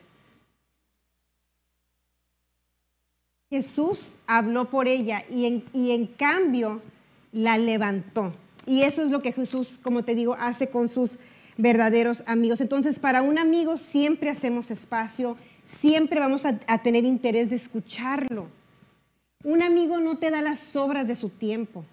[3.50, 6.82] Jesús habló por ella y en, cambio
[7.32, 8.34] la levantó.
[8.66, 11.20] Y eso es lo que Jesús, como te digo, hace con sus
[11.56, 12.60] verdaderos amigos.
[12.60, 18.48] Entonces, para un amigo siempre hacemos espacio, siempre vamos a, tener interés de escucharlo.
[19.46, 21.86] Un amigo no te da las sobras de su tiempo.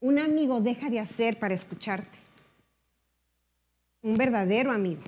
[0.00, 2.23] Un amigo deja de hacer para escucharte.
[4.04, 5.00] Un verdadero amigo.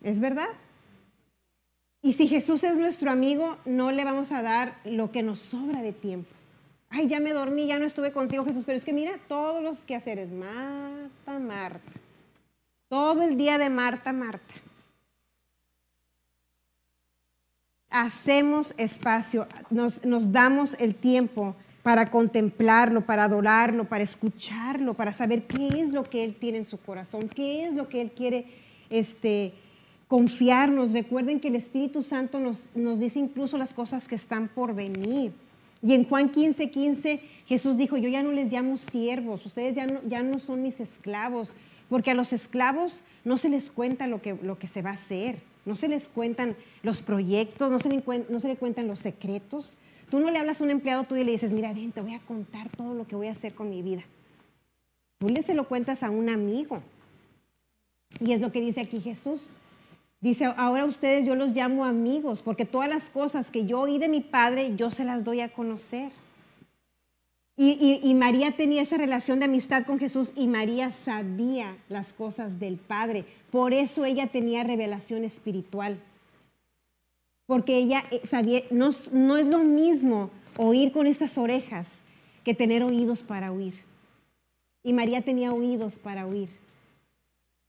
[0.00, 0.46] ¿Es verdad?
[2.00, 5.82] Y si Jesús es nuestro amigo, no le vamos a dar lo que nos sobra
[5.82, 6.30] de tiempo.
[6.90, 8.64] Ay, ya me dormí, ya no estuve contigo, Jesús.
[8.64, 11.92] Pero es que mira, todos los quehaceres, Marta, Marta.
[12.88, 14.54] Todo el día de Marta, Marta.
[17.90, 25.44] Hacemos espacio, nos, nos damos el tiempo para contemplarlo, para adorarlo, para escucharlo, para saber
[25.44, 28.44] qué es lo que Él tiene en su corazón, qué es lo que Él quiere
[28.90, 29.52] este,
[30.08, 30.92] confiarnos.
[30.92, 35.30] Recuerden que el Espíritu Santo nos, nos dice incluso las cosas que están por venir.
[35.80, 39.86] Y en Juan 15, 15, Jesús dijo, yo ya no les llamo siervos, ustedes ya
[39.86, 41.54] no, ya no son mis esclavos,
[41.88, 44.94] porque a los esclavos no se les cuenta lo que, lo que se va a
[44.94, 48.98] hacer, no se les cuentan los proyectos, no se, le, no se le cuentan los
[48.98, 49.76] secretos.
[50.10, 52.14] Tú no le hablas a un empleado tuyo y le dices, mira, ven, te voy
[52.14, 54.04] a contar todo lo que voy a hacer con mi vida.
[55.18, 56.82] Tú le se lo cuentas a un amigo.
[58.20, 59.56] Y es lo que dice aquí Jesús.
[60.20, 64.08] Dice, ahora ustedes yo los llamo amigos, porque todas las cosas que yo oí de
[64.08, 66.10] mi padre, yo se las doy a conocer.
[67.58, 72.76] Y, María tenía esa relación de amistad con Jesús y María sabía las cosas del
[72.76, 73.24] Padre.
[73.50, 75.98] Por eso ella tenía revelación espiritual.
[77.46, 82.00] Porque ella eh, sabía, no, es lo mismo oír con estas orejas
[82.44, 83.74] que tener oídos para oír.
[84.82, 86.48] Y María tenía oídos para oír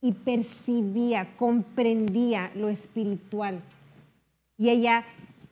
[0.02, 3.62] y percibía, comprendía lo espiritual.
[4.58, 5.06] Y ella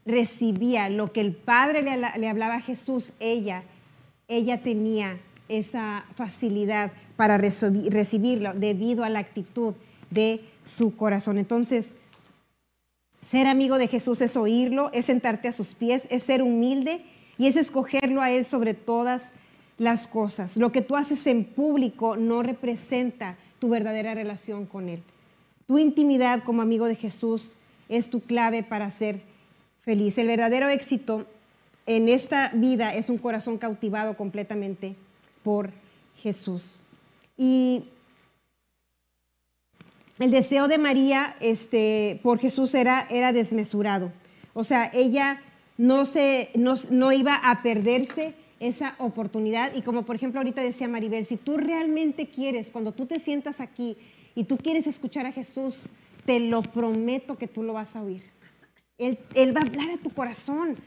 [0.05, 3.63] recibía lo que el Padre le, hablaba a Jesús, ella,
[4.27, 5.17] ella tenía
[5.49, 9.73] esa facilidad para recibirlo debido a la actitud
[10.11, 11.37] de su corazón.
[11.37, 11.93] Entonces,
[13.25, 17.03] ser amigo de Jesús es oírlo, es sentarte a sus pies, es ser humilde
[17.37, 19.31] y es escogerlo a Él sobre todas
[19.77, 20.57] las cosas.
[20.57, 25.01] Lo que tú haces en público no representa tu verdadera relación con Él.
[25.67, 27.53] Tu intimidad como amigo de Jesús
[27.89, 29.21] es tu clave para ser
[29.81, 30.17] feliz.
[30.17, 31.25] El verdadero éxito
[31.87, 34.95] en esta vida es un corazón cautivado completamente
[35.43, 35.71] por
[36.17, 36.83] Jesús.
[37.37, 37.85] Y
[40.19, 44.11] el deseo de María este, por Jesús era, era desmesurado.
[44.53, 45.41] O sea, ella
[45.77, 49.75] no, se, no, no iba a perderse esa oportunidad.
[49.75, 53.59] Y como por ejemplo ahorita decía Maribel, si tú realmente quieres, cuando tú te sientas
[53.59, 53.97] aquí
[54.33, 55.89] y tú quieres escuchar a Jesús,
[56.25, 58.23] te lo prometo que tú lo vas a oír.
[58.97, 60.77] Él, él va a hablar a tu corazón.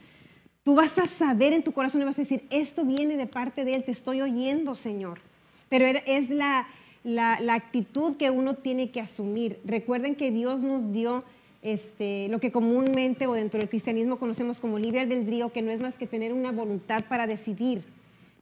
[0.62, 3.64] Tú vas a saber en tu corazón y vas a decir, esto viene de parte
[3.64, 5.20] de Él, te estoy oyendo, Señor.
[5.68, 6.66] Pero es la,
[7.04, 9.60] la, actitud que uno tiene que asumir.
[9.64, 11.24] Recuerden que Dios nos dio
[11.62, 15.80] este, lo que comúnmente o dentro del cristianismo conocemos como libre albedrío, que no es
[15.80, 17.84] más que tener una voluntad para decidir.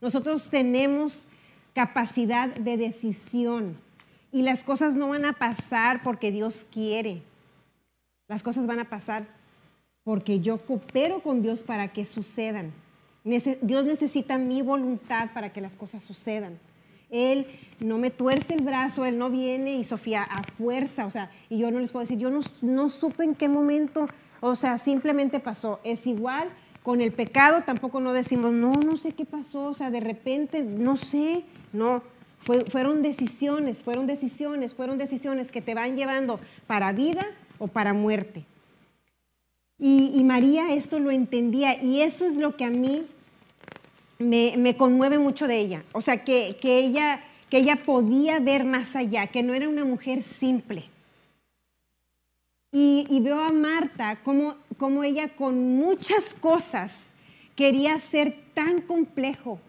[0.01, 1.27] Nosotros tenemos
[1.73, 3.77] capacidad de decisión
[4.31, 7.21] y las cosas no van a pasar porque Dios quiere.
[8.27, 9.27] Las cosas van a pasar
[10.03, 12.73] porque yo coopero con Dios para que sucedan.
[13.23, 16.59] Dios necesita mi voluntad para que las cosas sucedan.
[17.09, 17.47] Él
[17.79, 21.59] no me tuerce el brazo, Él no viene y Sofía a fuerza, o sea, y
[21.59, 24.07] yo no les puedo decir, yo no, no supe en qué momento,
[24.39, 25.79] o sea, simplemente pasó.
[25.83, 26.49] Es igual
[26.87, 30.63] con el pecado tampoco no decimos, no, no sé qué pasó, o sea, de repente,
[30.63, 31.43] no sé,
[31.73, 32.01] no.
[32.69, 37.25] fueron decisiones, fueron decisiones, fueron decisiones que te van llevando para vida
[37.59, 38.45] o para muerte.
[39.77, 43.05] Y, María esto lo entendía y eso es lo que a mí
[44.19, 45.83] me, conmueve mucho de ella.
[45.93, 50.21] O sea, que, ella, que ella podía ver más allá, que no era una mujer
[50.23, 50.83] simple.
[52.71, 57.13] Y, veo a Marta como, como, ella con muchas cosas
[57.55, 59.59] quería hacer tan complejo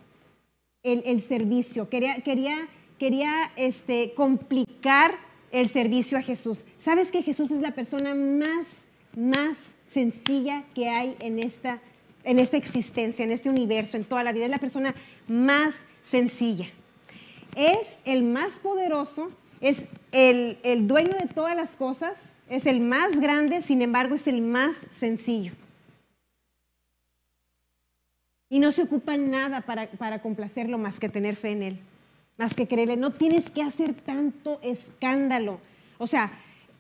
[0.83, 5.13] el, servicio, quería, quería, quería este, complicar
[5.51, 6.65] el servicio a Jesús.
[6.79, 8.69] ¿Sabes que Jesús es la persona más,
[9.17, 11.81] más sencilla que hay en esta,
[12.25, 14.45] en esta existencia, en este universo, en toda la vida.
[14.45, 14.95] Es la persona
[15.27, 16.67] más sencilla.
[17.57, 23.21] Es el más poderoso, es el, el dueño de todas las cosas, es el más
[23.21, 25.53] grande, sin embargo es el más sencillo.
[28.51, 31.81] Y no se ocupa nada para, para, complacerlo más que tener fe en Él,
[32.39, 32.97] más que creerle.
[32.97, 35.61] No tienes que hacer tanto escándalo.
[35.99, 36.33] O sea,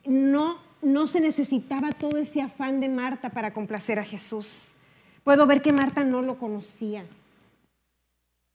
[0.07, 4.75] no no se necesitaba todo ese afán de Marta para complacer a Jesús.
[5.29, 7.05] Puedo ver que Marta no lo conocía.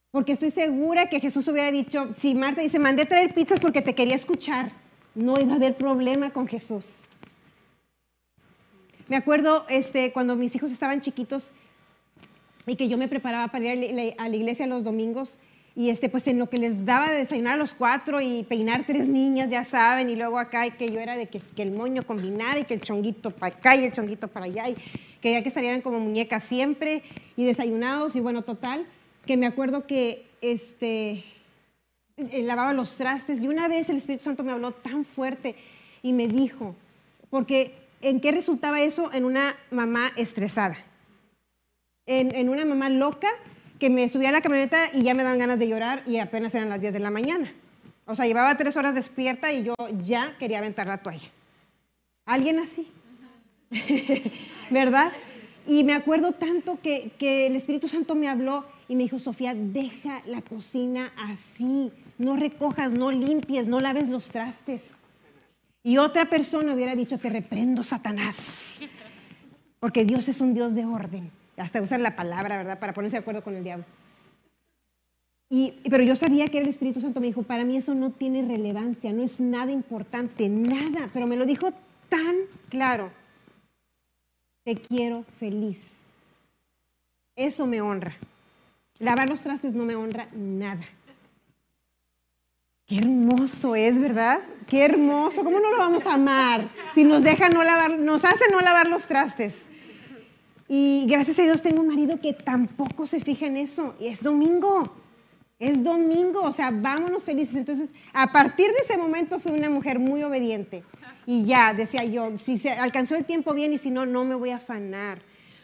[0.10, 3.94] Porque estoy segura que Jesús hubiera dicho, si Marta dice, mandé traer pizzas porque te
[3.94, 4.72] quería escuchar,
[5.14, 7.02] no iba a haber problema con Jesús.
[9.08, 11.52] Me acuerdo este, cuando mis hijos estaban chiquitos
[12.66, 15.38] y que yo me preparaba para ir a la iglesia los domingos,
[15.76, 18.84] y este, pues en lo que les daba de desayunar a los cuatro y peinar
[18.86, 22.04] tres niñas, ya saben, y luego acá y que yo era de que, el moño
[22.04, 24.76] combinara y que el chonguito para acá y el chonguito para allá, y
[25.24, 27.02] quería que salieran como muñecas siempre
[27.38, 28.86] y desayunados, y bueno, total,
[29.26, 31.24] que me acuerdo que este,
[32.18, 35.56] lavaba los trastes y una vez el Espíritu Santo me habló tan fuerte
[36.02, 36.76] y me dijo,
[37.30, 39.14] porque ¿en qué resultaba eso?
[39.14, 40.76] En una mamá estresada,
[42.06, 43.30] en, en una mamá loca
[43.80, 46.54] que me subía a la camioneta y ya me daban ganas de llorar y apenas
[46.54, 47.50] eran las 10 de la mañana.
[48.06, 51.30] O sea, llevaba tres horas despierta y yo ya quería aventar la toalla.
[52.26, 52.92] ¿Alguien así?
[54.70, 55.12] ¿Verdad?
[55.66, 60.22] Y me acuerdo tanto que, el Espíritu Santo me habló y me dijo, Sofía, deja
[60.26, 64.92] la cocina así, no recojas, no limpies, no laves los trastes.
[65.84, 68.82] Y otra persona hubiera dicho, te reprendo, Satanás,
[69.80, 72.80] porque Dios es un Dios de orden hasta usar la palabra, ¿verdad?
[72.80, 73.86] Para ponerse de acuerdo con el diablo.
[75.50, 78.42] Y, pero yo sabía que el Espíritu Santo me dijo, para mí eso no tiene
[78.42, 81.72] relevancia, no es nada importante, nada, pero me lo dijo
[82.10, 82.36] tan
[82.70, 83.12] claro.
[84.64, 85.80] Te quiero feliz.
[87.36, 88.16] Eso me honra.
[89.00, 90.86] Lavar los trastes no me honra nada.
[92.86, 94.40] Qué hermoso es, ¿verdad?
[94.68, 95.44] Qué hermoso.
[95.44, 96.70] ¿Cómo no lo vamos a amar?
[96.94, 99.66] Si nos deja no lavar, nos hace no lavar los trastes.
[100.68, 103.96] Y gracias a Dios tengo un marido que tampoco se fija en eso.
[104.00, 104.94] Y es domingo.
[105.60, 106.42] Es domingo.
[106.44, 107.56] O sea, vámonos felices.
[107.56, 110.84] Entonces, a partir de ese momento fui una mujer muy obediente.
[111.26, 114.36] Y ya, decía yo, si se alcanzó el tiempo bien y si no, no me
[114.36, 115.22] voy a afanar.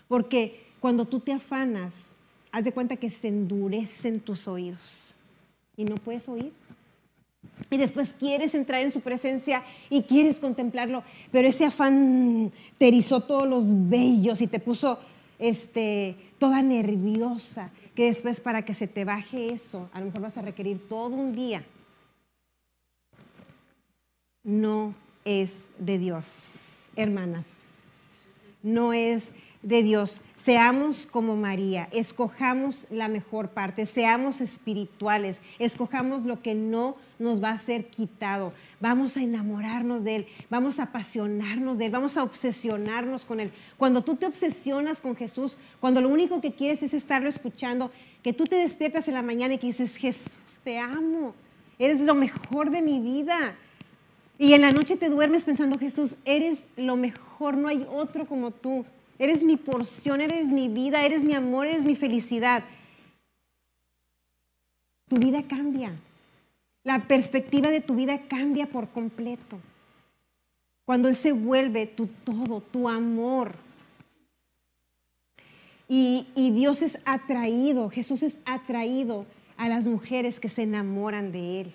[0.07, 2.07] Porque cuando tú te afanas,
[2.51, 5.13] haz de cuenta que se endurecen tus oídos.
[5.75, 6.51] Y no puedes oír
[7.69, 13.21] y después quieres entrar en su presencia y quieres contemplarlo, pero ese afán te erizó
[13.21, 14.99] todos los vellos y te puso
[15.37, 20.37] este, toda nerviosa, que después para que se te baje eso, a lo mejor vas
[20.37, 21.63] a requerir todo un día.
[24.43, 24.95] No
[25.29, 27.57] es de Dios, hermanas.
[28.63, 30.23] No es de Dios.
[30.33, 37.51] Seamos como María, escojamos la mejor parte, seamos espirituales, escojamos lo que no nos va
[37.51, 38.53] a ser quitado.
[38.79, 43.51] Vamos a enamorarnos de Él, vamos a apasionarnos de Él, vamos a obsesionarnos con Él.
[43.77, 47.91] Cuando tú te obsesionas con Jesús, cuando lo único que quieres es estarlo escuchando,
[48.23, 51.35] que tú te despiertas en la mañana y dices, Jesús, te amo,
[51.77, 53.55] eres lo mejor de mi vida.
[54.41, 58.51] Y en la noche te duermes pensando, Jesús, eres lo mejor, no hay otro como
[58.51, 58.85] tú.
[59.19, 62.63] Eres mi porción, eres mi vida, eres mi amor, eres mi felicidad.
[65.09, 65.91] Tu vida cambia.
[66.85, 69.59] La perspectiva de tu vida cambia por completo.
[70.85, 73.55] Cuando Él se vuelve tu todo, tu amor.
[75.89, 79.25] Y, y, Dios es atraído, Jesús es atraído
[79.57, 81.73] a las mujeres que se enamoran de Él.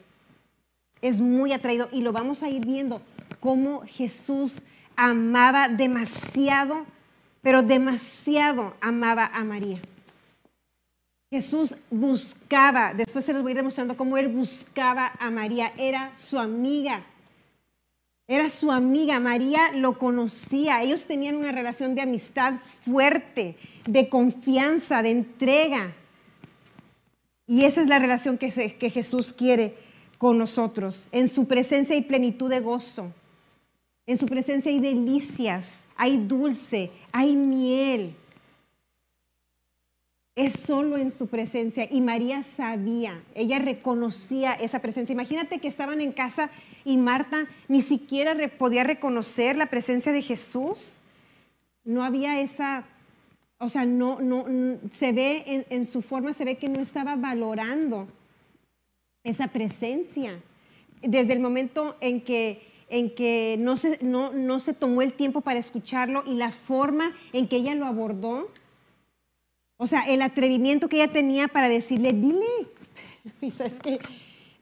[1.05, 3.00] Es muy atraído y lo vamos a ir viendo
[3.40, 4.62] cómo Jesús
[4.96, 6.86] amaba demasiado
[7.44, 9.78] pero demasiado amaba a María.
[11.30, 16.12] Jesús buscaba, después se les voy a ir demostrando cómo él buscaba a María, era
[16.16, 17.05] su amiga.
[18.26, 25.02] Era su amiga, María lo conocía, ellos tenían una relación de amistad fuerte, de confianza,
[25.02, 25.92] de entrega.
[27.46, 28.48] Y esa es la relación que,
[28.78, 29.76] que Jesús quiere
[30.19, 31.09] con nosotros.
[31.12, 33.12] En su presencia hay plenitud de gozo.
[34.07, 38.15] En su presencia hay delicias, hay dulce, hay miel.
[40.37, 41.89] Es solo en su presencia.
[41.91, 45.12] Y María sabía, ella reconocía esa presencia.
[45.12, 46.51] Imagínate que estaban en casa
[46.85, 51.01] y Marta ni siquiera podía reconocer la presencia de Jesús.
[51.85, 52.85] No había esa,
[53.59, 54.45] o sea, no, no,
[54.93, 58.09] se ve en, en su forma, se ve que no estaba valorando
[59.25, 60.41] esa presencia.
[61.03, 65.41] Desde el momento en que en que no se, no, no se tomó el tiempo
[65.41, 68.51] para escucharlo y la forma en que ella lo abordó.
[69.77, 72.47] O sea, el atrevimiento que ella tenía para decirle, dile.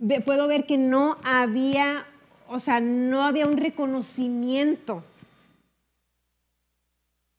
[0.01, 2.07] que puedo ver que no había,
[2.49, 5.05] o sea, no había un reconocimiento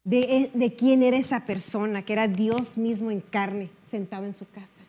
[0.04, 4.48] de, de quién era esa persona, que era Dios mismo en carne, sentado en su
[4.48, 4.82] casa.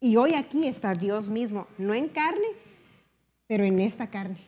[0.00, 2.46] Y hoy aquí está Dios mismo, no en carne,
[3.46, 4.38] pero en esta carne.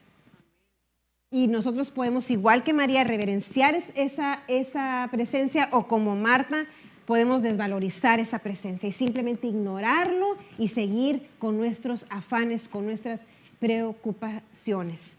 [1.33, 6.67] Y nosotros podemos, igual que María, reverenciar esa, esa presencia o como Marta,
[7.05, 13.23] podemos desvalorizar esa presencia y simplemente ignorarlo y seguir con nuestros afanes, con nuestras
[13.59, 15.17] preocupaciones.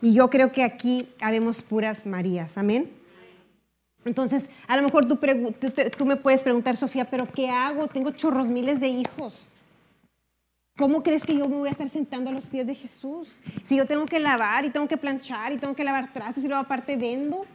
[0.00, 2.90] Y yo creo que aquí habemos puras Marías, amén.
[4.04, 5.18] Entonces, a lo mejor tú,
[5.96, 7.88] tú, me puedes preguntar, Sofía, pero ¿qué hago?
[7.88, 9.55] Tengo chorros miles de hijos.
[10.76, 13.30] ¿Cómo crees que yo me voy a estar sentando a los pies de Jesús?
[13.64, 16.48] Si yo tengo que lavar y tengo que planchar y tengo que lavar trastes y
[16.48, 17.46] luego aparte vendo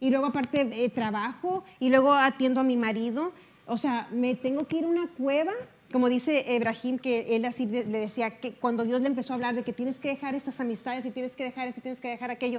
[0.00, 3.32] y luego aparte eh, trabajo y luego atiendo a mi marido.
[3.66, 5.52] O sea, me tengo que ir a una cueva,
[5.92, 9.54] como dice Ibrahim, que él así le decía que cuando Dios le empezó a hablar
[9.54, 12.08] de que tienes que dejar estas amistades y tienes que dejar esto y tienes que
[12.08, 12.58] dejar aquello.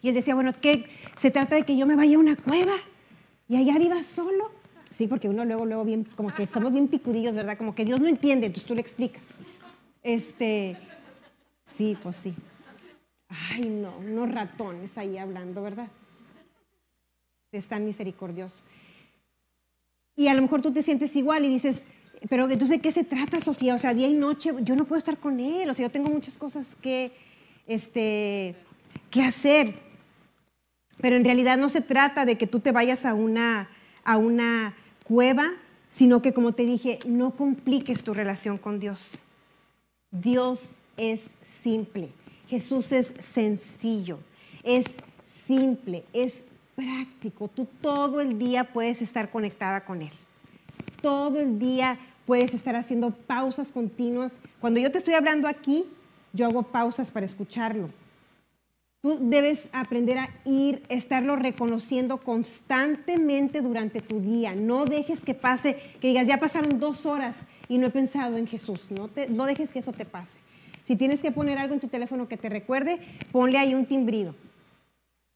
[0.00, 0.84] Y él decía, bueno, ¿qué?
[1.16, 2.76] Se trata de que yo me vaya a una cueva
[3.48, 4.52] y allá viva solo.
[4.96, 7.58] Sí, porque uno luego, luego bien, como que somos bien picudillos, ¿verdad?
[7.58, 9.24] Como que Dios no entiende, entonces tú le explicas.
[10.06, 10.76] Este,
[11.64, 12.32] sí, pues sí.
[13.28, 15.88] Ay, no, unos ratones ahí hablando, ¿verdad?
[17.50, 18.62] Es tan misericordioso.
[20.14, 21.86] Y a lo mejor tú te sientes igual y dices,
[22.30, 23.74] pero entonces, ¿de qué se trata, Sofía?
[23.74, 26.08] O sea, día y noche, yo no puedo estar con él, o sea, yo tengo
[26.08, 27.10] muchas cosas que,
[27.66, 28.54] este,
[29.10, 29.74] que hacer.
[31.00, 33.70] Pero en realidad no se trata de que tú te vayas a una,
[34.04, 35.54] a una cueva,
[35.88, 39.24] sino que, como te dije, no compliques tu relación con Dios.
[40.10, 42.10] Dios es simple,
[42.48, 44.18] Jesús es sencillo,
[44.62, 44.86] es
[45.46, 46.42] simple, es
[46.74, 47.48] práctico.
[47.48, 50.10] Tú todo el día puedes estar conectada con Él.
[51.02, 54.34] Todo el día puedes estar haciendo pausas continuas.
[54.60, 55.84] Cuando yo te estoy hablando aquí,
[56.32, 57.90] yo hago pausas para escucharlo.
[59.00, 64.54] Tú debes aprender a ir, estarlo reconociendo constantemente durante tu día.
[64.54, 68.46] No dejes que pase, que digas, ya pasaron dos horas y no he pensado en
[68.46, 68.88] Jesús.
[69.28, 70.38] No, dejes que eso te pase.
[70.84, 72.98] Si tienes que poner algo en tu teléfono que te recuerde,
[73.32, 74.34] ponle ahí un timbrido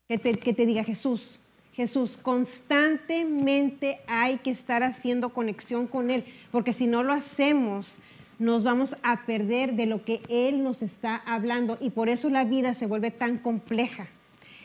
[0.06, 1.38] que te diga Jesús.
[1.72, 8.00] Jesús, constantemente hay que estar haciendo conexión con Él, porque si no lo hacemos,
[8.38, 12.44] nos vamos a perder de lo que Él nos está hablando y por eso la
[12.44, 14.08] vida se vuelve tan compleja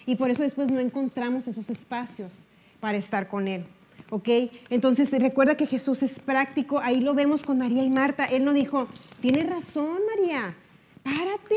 [0.06, 2.48] y por eso después no encontramos esos espacios
[2.80, 3.66] para estar con Él.
[4.10, 4.30] ¿Ok?
[4.70, 8.26] Entonces recuerda que Jesús es práctico, ahí lo vemos con María y Marta.
[8.26, 8.88] Él no dijo,
[9.20, 10.56] tienes razón María,
[11.04, 11.56] párate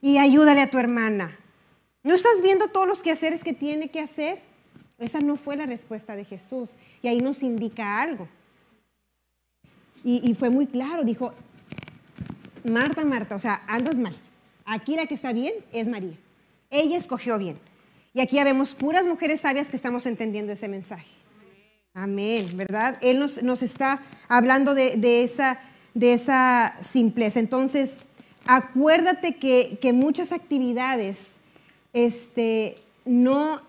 [0.00, 1.38] y ayúdale a tu hermana.
[2.02, 4.40] ¿No estás viendo todos los quehaceres que tiene que hacer?
[4.98, 8.28] Esa no fue la respuesta de Jesús y ahí nos indica algo.
[10.04, 11.32] Y, fue muy claro, dijo,
[12.64, 14.16] Marta, Marta, o sea, andas mal.
[14.64, 16.18] Aquí la que está bien es María.
[16.70, 17.56] Ella escogió bien.
[18.12, 21.21] Y aquí ya vemos puras mujeres sabias que estamos entendiendo ese mensaje.
[21.94, 22.96] Amén, ¿verdad?
[23.02, 25.60] Él nos, está hablando de, esa,
[25.92, 27.38] de esa simpleza.
[27.38, 27.98] Entonces,
[28.46, 31.36] acuérdate que, muchas actividades
[31.92, 33.60] este, no,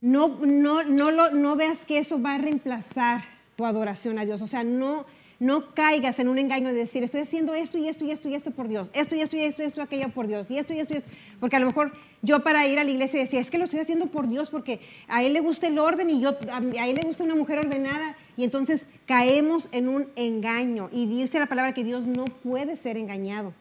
[0.00, 3.22] no, no, no, no veas que eso va a reemplazar
[3.54, 4.42] tu adoración a Dios.
[4.42, 5.06] O sea, no,
[5.40, 8.34] no caigas en un engaño de decir, estoy haciendo esto y esto y esto y
[8.34, 10.74] esto por Dios, esto y esto y esto y esto, aquello por Dios, y esto
[10.74, 11.10] y esto y esto.
[11.38, 13.78] Porque a lo mejor yo para ir a la iglesia decía, es que lo estoy
[13.80, 17.02] haciendo por Dios porque a Él le gusta el orden y yo, a, Él le
[17.02, 18.16] gusta una mujer ordenada.
[18.36, 20.88] Y entonces caemos en un engaño.
[20.92, 23.54] Y dice la palabra que Dios no puede ser engañado.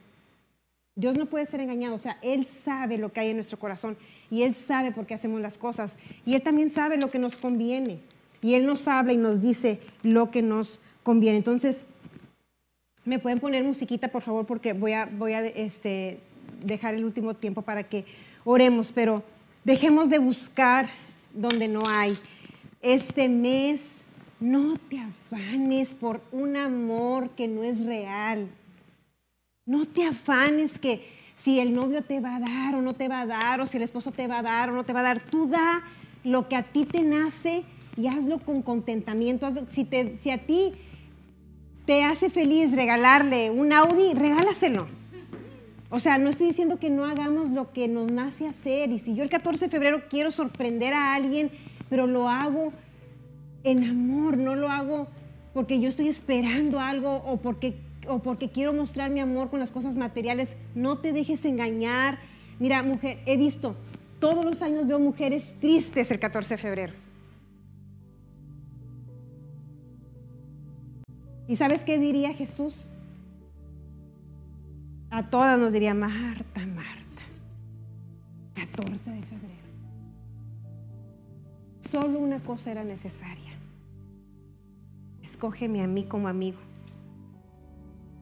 [0.95, 1.93] Dios no puede ser engañado.
[1.93, 3.97] O sea, Él sabe lo que hay en nuestro corazón
[4.31, 5.95] y Él sabe por qué hacemos las cosas.
[6.25, 7.99] Y Él también sabe lo que nos conviene.
[8.41, 11.37] Y Él nos habla y nos dice lo que nos conviene.
[11.37, 11.83] Entonces,
[13.05, 14.45] ¿me pueden poner musiquita, por favor?
[14.45, 16.19] Porque voy a, voy a este,
[16.61, 18.03] dejar el último tiempo para que
[18.43, 19.23] oremos, pero
[19.63, 20.89] dejemos de buscar
[21.33, 22.13] donde no hay.
[22.81, 24.03] Este mes
[24.41, 28.49] no te afanes por un amor que no es real.
[29.65, 33.21] No te afanes que si el novio te va a dar o no te va
[33.21, 35.03] a dar, o si el esposo te va a dar o no te va a
[35.03, 35.21] dar.
[35.21, 35.83] Tú da
[36.25, 37.63] lo que a ti te nace
[37.95, 39.47] y hazlo con contentamiento.
[39.69, 40.73] Si, te, si a ti
[41.87, 44.87] te hace feliz regalarle un Audi, regálaselo.
[45.89, 48.91] O sea, no estoy diciendo que no hagamos lo que nos nace hacer.
[48.91, 51.49] Y si yo el 14 de febrero quiero sorprender a alguien,
[51.89, 52.73] pero lo hago
[53.63, 55.07] en amor, no lo hago
[55.53, 57.75] porque yo estoy esperando algo o porque,
[58.05, 60.55] o porque quiero mostrar mi amor con las cosas materiales.
[60.75, 62.19] No te dejes engañar.
[62.59, 63.77] Mira, mujer, he visto,
[64.19, 67.06] todos los años veo mujeres tristes el 14 de febrero.
[71.47, 72.95] ¿Y sabes qué diría Jesús?
[75.09, 77.23] A todas nos diría, Marta, Marta,
[78.53, 79.53] 14 de febrero.
[81.79, 83.53] Solo una cosa era necesaria.
[85.23, 86.59] Escógeme a mí como amigo.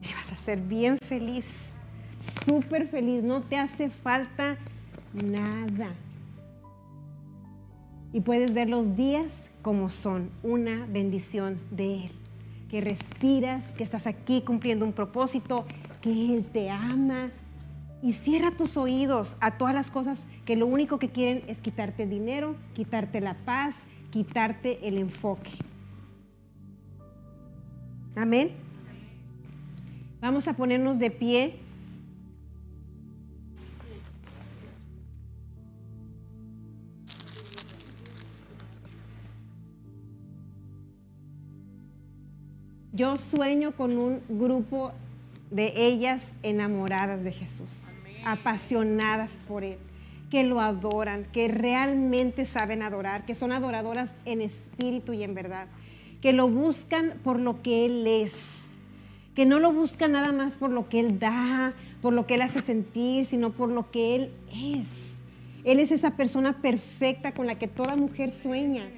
[0.02, 1.74] Y vas a ser bien feliz,
[2.44, 3.24] súper feliz.
[3.24, 4.56] No te hace falta
[5.12, 5.92] nada.
[8.12, 12.25] Y puedes ver los días como son, una bendición de Él.
[12.68, 15.64] Que respiras, que estás aquí cumpliendo un propósito,
[16.00, 17.30] que Él te ama.
[18.02, 22.06] Y cierra tus oídos a todas las cosas que lo único que quieren es quitarte
[22.06, 25.50] dinero, quitarte la paz, quitarte el enfoque.
[28.14, 28.50] Amén.
[30.20, 31.65] Vamos a ponernos de pie.
[42.96, 44.92] Yo sueño con un grupo
[45.50, 49.76] de ellas enamoradas de Jesús, apasionadas por Él,
[50.30, 55.66] que lo adoran, que realmente saben adorar, que son adoradoras en espíritu y en verdad,
[56.22, 58.68] que lo buscan por lo que Él es,
[59.34, 62.40] que no lo buscan nada más por lo que Él da, por lo que Él
[62.40, 65.20] hace sentir, sino por lo que Él es.
[65.64, 68.88] Él es esa persona perfecta con la que toda mujer sueña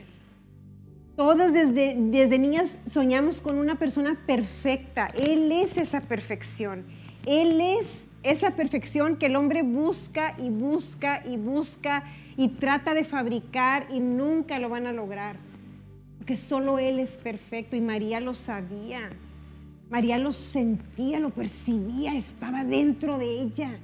[1.19, 5.09] Todas desde, desde niñas soñamos con una persona perfecta.
[5.17, 6.85] Él es esa perfección.
[7.27, 12.05] Él es esa perfección que el hombre busca y busca y busca
[12.37, 15.39] y trata de fabricar y nunca lo van a lograr.
[16.19, 19.11] Porque solo Él es perfecto y María lo sabía.
[19.91, 23.81] María lo sentía, lo percibía, estaba dentro de ella.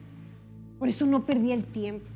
[0.79, 2.14] Por eso no perdía el tiempo.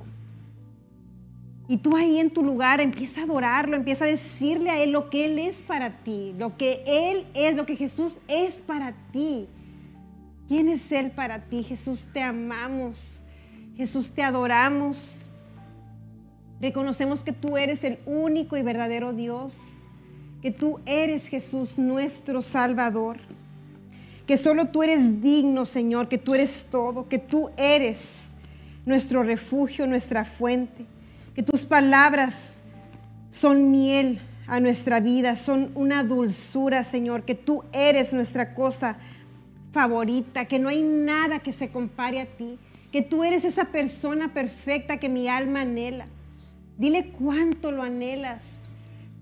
[1.71, 5.11] Y tú ahí en tu lugar empieza a adorarlo, empieza a decirle a Él lo
[5.11, 9.47] que Él es para ti, lo que Él es, lo que Jesús es para ti.
[10.49, 11.63] ¿Quién es Él para ti?
[11.63, 13.21] Jesús te amamos,
[13.77, 15.27] Jesús te adoramos.
[16.59, 19.85] Reconocemos que tú eres el único y verdadero Dios,
[20.41, 23.19] que tú eres Jesús nuestro Salvador,
[24.27, 28.31] que solo tú eres digno, Señor, que tú eres todo, que tú eres
[28.87, 30.87] nuestro refugio, nuestra fuente
[31.39, 32.59] que tus palabras
[33.31, 34.19] son miel
[34.49, 38.99] a nuestra vida, son una dulzura, Señor, que tú eres nuestra cosa
[39.71, 42.59] favorita, que no hay nada que se compare a ti,
[42.91, 46.09] que tú eres esa persona perfecta que mi alma anhela.
[46.77, 48.57] Dile cuánto lo anhelas.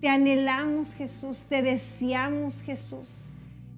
[0.00, 3.26] Te anhelamos, Jesús, te deseamos, Jesús.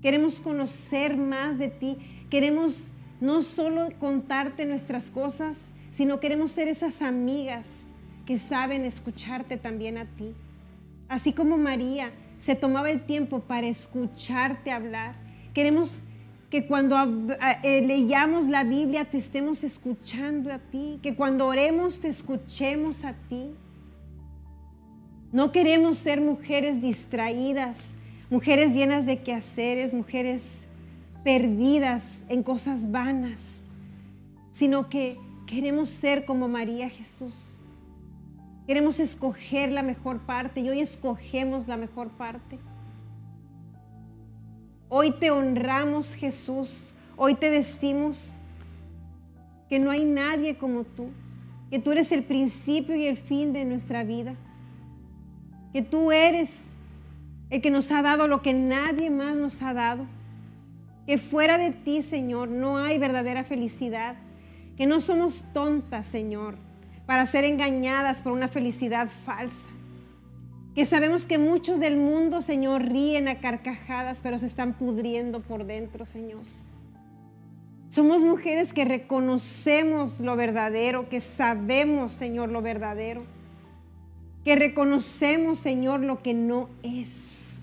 [0.01, 1.99] Queremos conocer más de ti.
[2.31, 5.59] Queremos no solo contarte nuestras cosas,
[5.91, 7.88] sino queremos ser esas amigas
[8.29, 10.35] que saben escucharte también a ti.
[11.09, 15.15] Así como María se tomaba el tiempo para escucharte hablar.
[15.55, 16.03] Queremos
[16.51, 16.95] que cuando
[17.63, 23.15] eh, leyamos la Biblia te estemos escuchando a ti, que cuando oremos te escuchemos a
[23.15, 23.47] ti.
[25.33, 27.95] No queremos ser mujeres distraídas,
[28.29, 30.65] mujeres llenas de quehaceres, mujeres
[31.25, 33.63] perdidas en cosas vanas,
[34.53, 35.17] sino que
[35.47, 37.58] queremos ser como María Jesús
[38.69, 42.59] Queremos escoger la mejor parte y hoy escogemos la mejor parte.
[44.91, 46.93] Hoy te honramos Jesús.
[47.17, 48.41] Hoy te decimos
[49.71, 51.09] que no hay nadie como tú,
[51.71, 54.35] que tú eres el principio y el fin de nuestra vida,
[55.73, 56.67] que tú eres
[57.49, 60.05] el que nos ha dado lo que nadie más nos ha dado,
[61.07, 64.17] que fuera de ti, Señor, no hay verdadera felicidad,
[64.77, 66.68] que no somos tontas, Señor,
[67.09, 69.71] para ser engañadas por una felicidad falsa.
[70.75, 75.65] Que sabemos que muchos del mundo, Señor, ríen a carcajadas, pero se están pudriendo por
[75.65, 76.43] dentro, Señor.
[77.89, 83.23] Somos mujeres que reconocemos lo verdadero, que sabemos, Señor, lo verdadero.
[84.45, 87.61] Que reconocemos, Señor, lo que no es.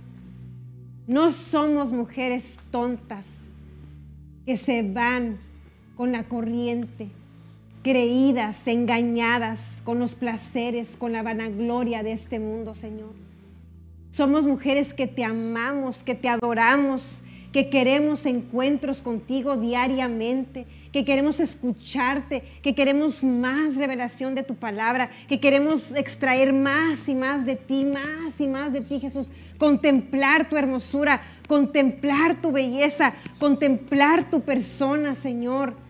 [1.05, 3.51] No somos mujeres tontas
[4.43, 5.37] que se van
[5.95, 7.11] con la corriente,
[7.85, 13.11] creídas, engañadas con los placeres, con la vanagloria de este mundo, Señor.
[14.09, 17.21] Somos mujeres que te amamos, que te adoramos,
[17.53, 25.11] que queremos encuentros contigo diariamente, que queremos escucharte, que queremos más revelación de tu palabra,
[25.27, 29.29] que queremos extraer más y más de ti, más y más de ti, Jesús.
[29.59, 35.84] Contemplar tu hermosura, contemplar tu belleza, contemplar tu persona, Señor.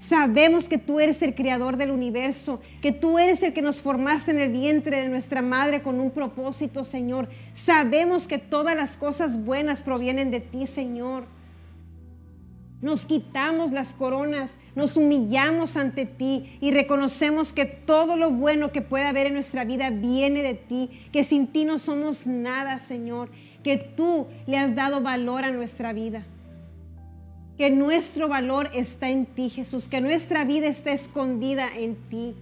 [0.00, 4.30] Sabemos que tú eres el creador del universo, que tú eres el que nos formaste
[4.30, 7.28] en el vientre de nuestra madre con un propósito, Señor.
[7.52, 11.24] Sabemos que todas las cosas buenas provienen de ti, Señor.
[12.80, 18.80] Nos quitamos las coronas, nos humillamos ante ti y reconocemos que todo lo bueno que
[18.80, 23.28] puede haber en nuestra vida viene de ti, que sin ti no somos nada, Señor,
[23.62, 26.24] que tú le has dado valor a nuestra vida
[27.60, 32.34] que nuestro valor está en ti, Jesús, que nuestra vida está escondida en ti.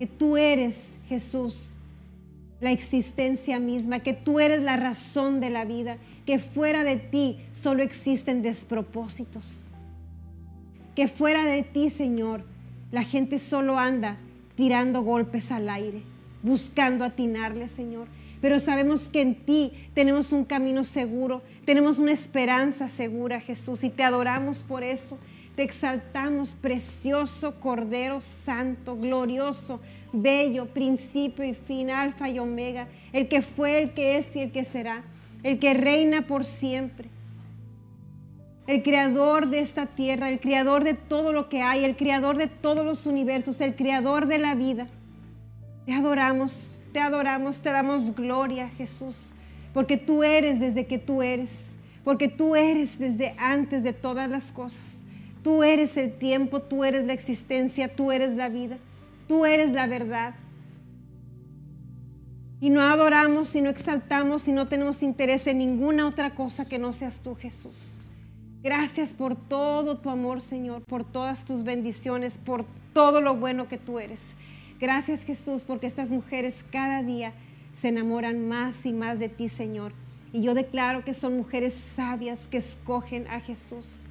[0.00, 1.74] Que tú eres, Jesús,
[2.60, 7.38] la existencia misma, que tú eres la razón de la vida, que fuera de ti
[7.52, 9.68] solo existen despropósitos.
[10.96, 12.44] Que fuera de ti, Señor,
[12.90, 14.16] la gente solo anda
[14.56, 16.02] tirando golpes al aire,
[16.42, 18.08] buscando atinarle, Señor
[18.42, 23.88] pero sabemos que en ti tenemos un camino seguro, tenemos una esperanza segura, Jesús, y
[23.88, 25.16] te adoramos por eso.
[25.54, 29.80] Te exaltamos, precioso Cordero Santo, glorioso,
[30.12, 34.50] bello, principio y fin, alfa y omega, el que fue, el que es y el
[34.50, 35.04] que será,
[35.44, 37.08] el que reina por siempre,
[38.66, 42.48] el creador de esta tierra, el creador de todo lo que hay, el creador de
[42.48, 44.88] todos los universos, el creador de la vida.
[45.86, 49.32] Te adoramos, te adoramos, te damos gloria, Jesús,
[49.72, 54.52] porque tú eres desde que tú eres, porque tú eres desde antes de todas las
[54.52, 55.00] cosas.
[55.42, 58.78] Tú eres el tiempo, tú eres la existencia, tú eres la vida,
[59.26, 60.34] tú eres la verdad.
[62.60, 66.78] Y no adoramos y no exaltamos y no tenemos interés en ninguna otra cosa que
[66.78, 68.04] no seas tú, Jesús.
[68.62, 73.78] Gracias por todo tu amor, Señor, por todas tus bendiciones, por todo lo bueno que
[73.78, 74.20] tú eres.
[74.82, 77.34] Gracias Jesús porque estas mujeres cada día
[77.72, 79.92] se enamoran más y más de ti, Señor.
[80.32, 84.06] Y yo declaro que son mujeres sabias que escogen a Jesús,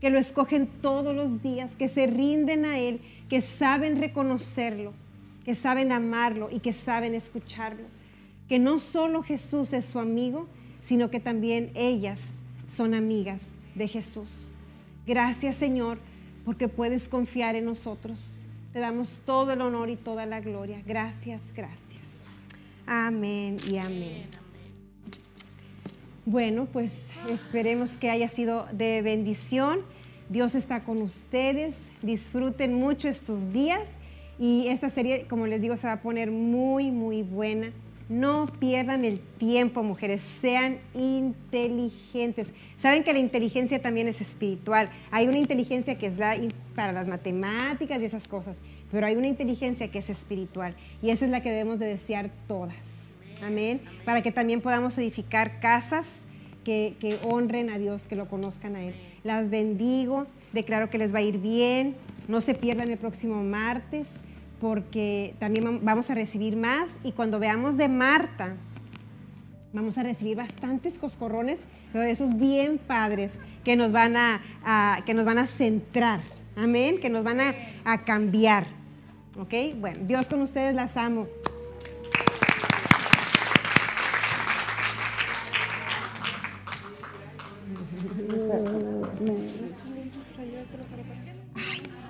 [0.00, 4.94] que lo escogen todos los días, que se rinden a Él, que saben reconocerlo,
[5.44, 7.84] que saben amarlo y que saben escucharlo.
[8.48, 10.48] Que no solo Jesús es su amigo,
[10.80, 14.52] sino que también ellas son amigas de Jesús.
[15.06, 15.98] Gracias Señor,
[16.46, 18.43] porque puedes confiar en nosotros.
[18.74, 20.82] Te damos todo el honor y toda la gloria.
[20.84, 22.24] Gracias, gracias.
[22.88, 24.24] Amén y amén.
[26.26, 29.82] Bueno, pues esperemos que haya sido de bendición.
[30.28, 31.90] Dios está con ustedes.
[32.02, 33.92] Disfruten mucho estos días.
[34.40, 37.70] Y esta serie, como les digo, se va a poner muy, muy buena.
[38.08, 42.50] No pierdan el tiempo, mujeres, sean inteligentes.
[42.76, 44.90] Saben que la inteligencia también es espiritual.
[45.12, 46.34] Hay una inteligencia que es la,
[46.74, 48.60] para las matemáticas y esas cosas,
[48.90, 52.30] pero hay una inteligencia que es espiritual y esa es la que debemos de desear
[52.46, 53.04] todas.
[53.42, 53.80] Amén.
[54.04, 56.24] Para que también podamos edificar casas
[56.64, 58.94] que, honren a Dios, que lo conozcan a Él.
[59.22, 61.94] Las bendigo, declaro que les va a ir bien.
[62.26, 64.08] No se pierdan el próximo martes
[64.60, 68.56] porque también vamos a recibir más y cuando veamos de Marta,
[69.74, 71.60] vamos a recibir bastantes coscorrones,
[71.92, 74.40] pero de esos bien padres que nos van a,
[75.04, 76.20] que nos van a centrar,
[76.56, 78.66] amén, que nos van a, a cambiar.
[79.38, 79.54] ¿Ok?
[79.76, 81.26] Bueno, Dios con ustedes las amo.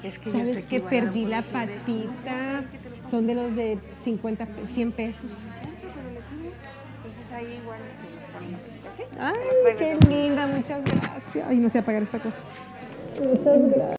[0.02, 2.62] Es que ¿Sabes que perdí la patita?
[3.08, 5.48] Son de los de 50, 100 pesos.
[6.96, 7.80] Entonces ahí igual
[9.18, 11.46] Ay, qué linda, muchas gracias.
[11.46, 12.42] Ay, no sé apagar esta cosa.
[13.16, 13.84] Muchas gracias.